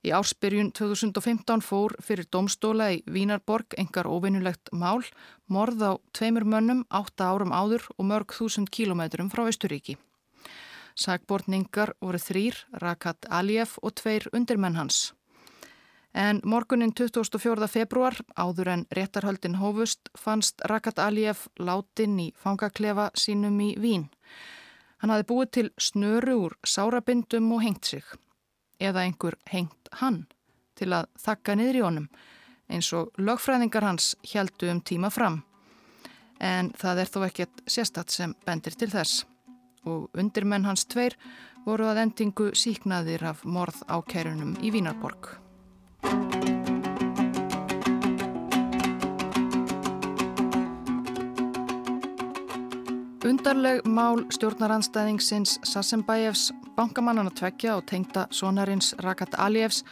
Í 0.00 0.12
ársbyrjun 0.16 0.70
2015 0.72 1.60
fór 1.60 1.92
fyrir 2.00 2.28
domstóla 2.32 2.86
í 2.94 3.02
Vínarborg 3.04 3.76
engar 3.80 4.08
ofinnulegt 4.08 4.72
mál, 4.72 5.02
morð 5.44 5.84
á 5.84 5.92
tveimur 6.16 6.46
mönnum, 6.48 6.86
átta 6.88 7.28
árum 7.28 7.52
áður 7.52 7.84
og 7.98 8.08
mörg 8.08 8.32
þúsund 8.32 8.72
kílometrum 8.72 9.28
frá 9.28 9.44
Östuríki. 9.50 9.98
Sækbortningar 10.96 11.94
voru 12.00 12.18
þrýr, 12.20 12.56
Rakat 12.80 13.28
Aliyev 13.28 13.76
og 13.82 13.98
tveir 14.00 14.28
undirmenn 14.32 14.80
hans. 14.80 15.10
En 16.14 16.40
morgunin 16.44 16.92
24. 16.92 17.68
februar, 17.68 18.16
áður 18.34 18.68
en 18.68 18.86
réttarhöldin 18.90 19.60
hófust, 19.60 20.10
fannst 20.18 20.60
Rakat 20.66 20.98
Aliyev 20.98 21.46
látin 21.58 22.18
í 22.18 22.32
fangaklefa 22.34 23.10
sínum 23.14 23.60
í 23.62 23.76
Vín. 23.78 24.08
Hann 24.98 25.12
hafi 25.14 25.28
búið 25.28 25.50
til 25.50 25.68
snöru 25.78 26.34
úr 26.46 26.56
sárabindum 26.66 27.52
og 27.54 27.62
hengt 27.62 27.84
sig. 27.86 28.04
Eða 28.80 29.04
einhver 29.06 29.36
hengt 29.52 29.88
hann 30.00 30.26
til 30.74 30.90
að 30.96 31.06
þakka 31.20 31.54
niður 31.56 31.78
í 31.78 31.84
honum, 31.84 32.08
eins 32.68 32.90
og 32.96 33.12
lögfræðingar 33.18 33.86
hans 33.86 34.14
heldu 34.32 34.70
um 34.72 34.80
tíma 34.80 35.10
fram. 35.14 35.42
En 36.40 36.72
það 36.80 37.04
er 37.04 37.12
þó 37.12 37.20
ekkert 37.26 37.62
sérstatt 37.68 38.10
sem 38.10 38.34
bendir 38.46 38.74
til 38.74 38.90
þess. 38.90 39.26
Og 39.86 40.10
undirmenn 40.16 40.66
hans 40.66 40.86
tveir 40.88 41.16
voru 41.66 41.86
að 41.86 42.02
endingu 42.06 42.50
síknaðir 42.56 43.28
af 43.30 43.44
morð 43.44 43.84
ákærunum 43.88 44.56
í 44.64 44.72
Vínarborg. 44.74 45.49
Undarleg 53.30 53.84
mál 53.86 54.24
stjórnaranstæðingsins 54.32 55.58
Sassenbæjefs, 55.62 56.50
bankamannana 56.76 57.30
tveggja 57.30 57.76
og 57.76 57.86
tengda 57.86 58.26
sonarins 58.30 58.94
Rakat 58.98 59.36
Alijevs 59.38 59.84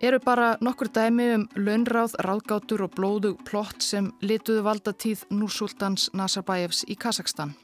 eru 0.00 0.18
bara 0.24 0.56
nokkur 0.60 0.88
dæmi 0.94 1.28
um 1.34 1.46
launráð, 1.56 2.14
ráðgátur 2.24 2.86
og 2.86 2.94
blóðug 2.96 3.40
plott 3.44 3.82
sem 3.82 4.12
lituðu 4.22 4.62
valdatíð 4.66 5.24
Núsultans 5.30 6.10
Nazarbæjevs 6.14 6.84
í 6.88 6.96
Kazakstan. 6.96 7.56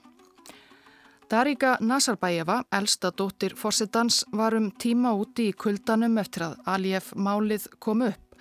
Daríka 1.31 1.79
Nazarbæjeva, 1.81 2.65
elsta 2.73 3.11
dóttir 3.19 3.55
Fossetans, 3.57 4.25
var 4.33 4.55
um 4.55 4.71
tíma 4.71 5.15
úti 5.17 5.49
í 5.49 5.53
kuldanum 5.57 6.19
eftir 6.21 6.45
að 6.45 6.57
Aliyev 6.69 7.13
málið 7.17 7.65
kom 7.81 8.03
upp. 8.05 8.37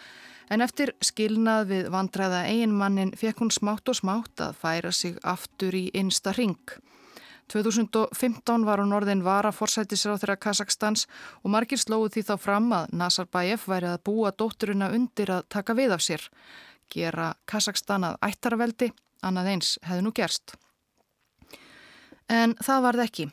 En 0.52 0.62
eftir 0.62 0.92
skilnað 1.00 1.70
við 1.70 1.88
vandræða 1.94 2.42
eiginmannin 2.52 3.14
fekk 3.16 3.40
hún 3.40 3.54
smátt 3.56 3.88
og 3.88 3.96
smátt 3.96 4.44
að 4.44 4.58
færa 4.60 4.92
sig 4.92 5.16
aftur 5.24 5.76
í 5.80 5.86
einsta 5.96 6.34
ring. 6.36 6.60
2015 7.48 8.66
var 8.68 8.84
hún 8.84 8.96
orðin 8.96 9.24
vara 9.24 9.54
forsætisráð 9.56 10.26
þeirra 10.26 10.36
Kazakstans 10.36 11.08
og 11.44 11.56
margir 11.56 11.80
slóðu 11.80 12.12
því 12.18 12.26
þá 12.28 12.36
fram 12.40 12.70
að 12.76 12.92
Nazarbæjef 13.00 13.68
væri 13.68 13.94
að 13.94 14.04
búa 14.10 14.34
dótturina 14.36 14.92
undir 14.92 15.32
að 15.32 15.48
taka 15.56 15.78
við 15.80 15.96
af 15.96 16.04
sér. 16.04 16.28
Gera 16.92 17.32
Kazakstan 17.46 18.04
að 18.12 18.20
ættarveldi, 18.28 18.92
annað 19.24 19.52
eins 19.56 19.78
hefði 19.88 20.04
nú 20.04 20.12
gerst. 20.12 20.58
En 22.34 22.56
það 22.58 22.84
varð 22.88 23.02
ekki. 23.04 23.26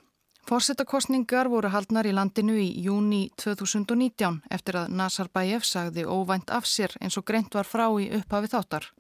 Fórsetakostningar 0.49 1.49
voru 1.49 1.71
haldnar 1.73 2.09
í 2.09 2.13
landinu 2.13 2.57
í 2.59 2.67
júni 2.85 3.21
2019 3.41 4.41
eftir 4.53 4.77
að 4.81 4.91
Nazarbæjev 4.99 5.65
sagði 5.65 6.05
óvænt 6.05 6.51
af 6.53 6.67
sér 6.69 6.97
eins 7.01 7.17
og 7.17 7.25
greint 7.31 7.55
var 7.57 7.69
frá 7.69 7.87
í 8.03 8.11
upphafi 8.19 8.51
þáttar. 8.53 8.91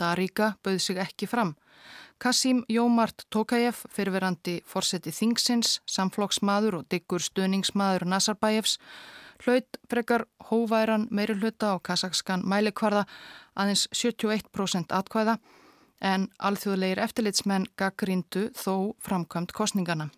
Daríka 0.00 0.54
bauð 0.64 0.80
sig 0.82 0.98
ekki 0.98 1.28
fram. 1.30 1.54
Kassim 2.18 2.64
Jómart 2.70 3.26
Tokajev, 3.30 3.84
fyrverandi 3.94 4.60
fórseti 4.66 5.12
Þingsins, 5.14 5.80
samflokksmaður 5.86 6.80
og 6.80 6.88
diggur 6.90 7.22
stöningsmaður 7.22 8.08
Nazarbæjevs, 8.10 8.78
hlaut 9.44 9.78
frekar 9.90 10.24
hóværan 10.48 11.06
meiri 11.10 11.36
hluta 11.38 11.74
á 11.74 11.78
kazakskan 11.78 12.42
mælikvarða 12.48 13.04
aðeins 13.54 13.86
71% 13.92 14.94
atkvæða 14.94 15.38
en 16.04 16.28
alþjóðleir 16.38 17.00
eftirlitsmenn 17.00 17.70
gaggríndu 17.80 18.50
þó 18.52 18.92
framkvæmt 19.02 19.54
kostningana. 19.56 20.10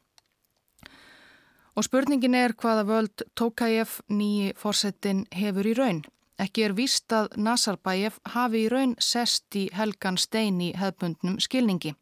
Og 1.77 1.85
spurningin 1.85 2.35
er 2.35 2.55
hvaða 2.57 2.87
völd 2.89 3.25
Tokajev 3.37 4.01
nýji 4.09 4.55
fórsetin 4.57 5.27
hefur 5.37 5.69
í 5.69 5.75
raun. 5.77 6.03
Ekki 6.41 6.67
er 6.67 6.75
víst 6.77 7.13
að 7.13 7.37
Nazarbæjef 7.41 8.19
hafi 8.33 8.65
í 8.65 8.71
raun 8.73 8.95
sest 9.01 9.57
í 9.57 9.67
helgan 9.73 10.19
stein 10.21 10.61
í 10.61 10.73
hefbundnum 10.77 11.39
skilningi. 11.41 11.95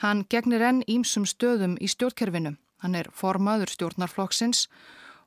Hann 0.00 0.24
gegnir 0.32 0.64
enn 0.64 0.84
ímsum 0.88 1.26
stöðum 1.28 1.76
í 1.80 1.88
stjórnkerfinu. 1.88 2.54
Hann 2.80 2.96
er 2.96 3.10
formaður 3.12 3.72
stjórnarflokksins 3.74 4.66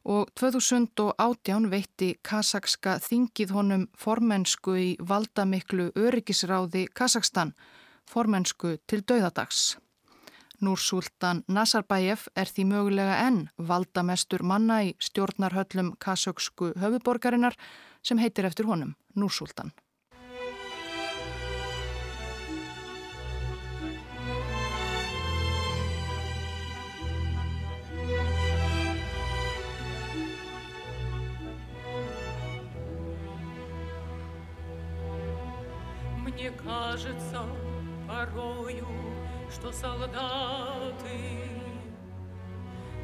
og 0.04 0.32
2018 0.40 1.70
veitti 1.72 2.10
kasakska 2.28 2.98
þingið 3.04 3.54
honum 3.56 3.86
formensku 3.98 4.76
í 4.80 4.90
valdamiklu 5.00 5.92
öryggisráði 5.96 6.88
Kazakstan, 6.96 7.54
formensku 8.10 8.78
til 8.88 9.02
dauðadags. 9.08 9.78
Núrsultan 10.64 11.44
Nazarbæjef 11.52 12.28
er 12.40 12.48
því 12.48 12.68
mögulega 12.70 13.16
enn 13.28 13.48
valdamestur 13.58 14.44
manna 14.48 14.84
í 14.88 14.94
stjórnarhöllum 15.04 15.96
kasöksku 16.00 16.72
höfuborgarinnar 16.80 17.58
sem 18.04 18.20
heitir 18.20 18.48
eftir 18.48 18.70
honum, 18.70 18.96
Núrsultan. 19.16 19.74
Что 39.64 39.72
солдаты 39.72 41.40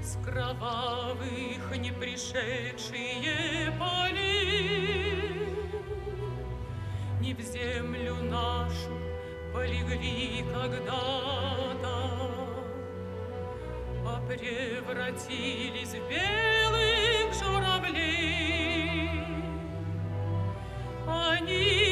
с 0.01 0.17
кровавых 0.25 1.77
не 1.77 1.91
пришедшие 1.91 3.71
полей 3.79 5.55
не 7.21 7.33
в 7.33 7.39
землю 7.39 8.15
нашу 8.23 8.91
полегли 9.53 10.43
когда-то, 10.53 11.95
а 14.05 14.21
превратились 14.27 15.93
в 15.93 16.09
белых 16.09 17.33
журавлей. 17.39 19.23
Они 21.07 21.88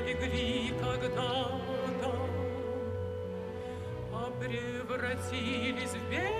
полегли 0.00 0.72
когда-то, 0.80 1.60
а 4.12 4.30
превратились 4.40 5.90
в 5.90 6.10
журавлей. 6.10 6.39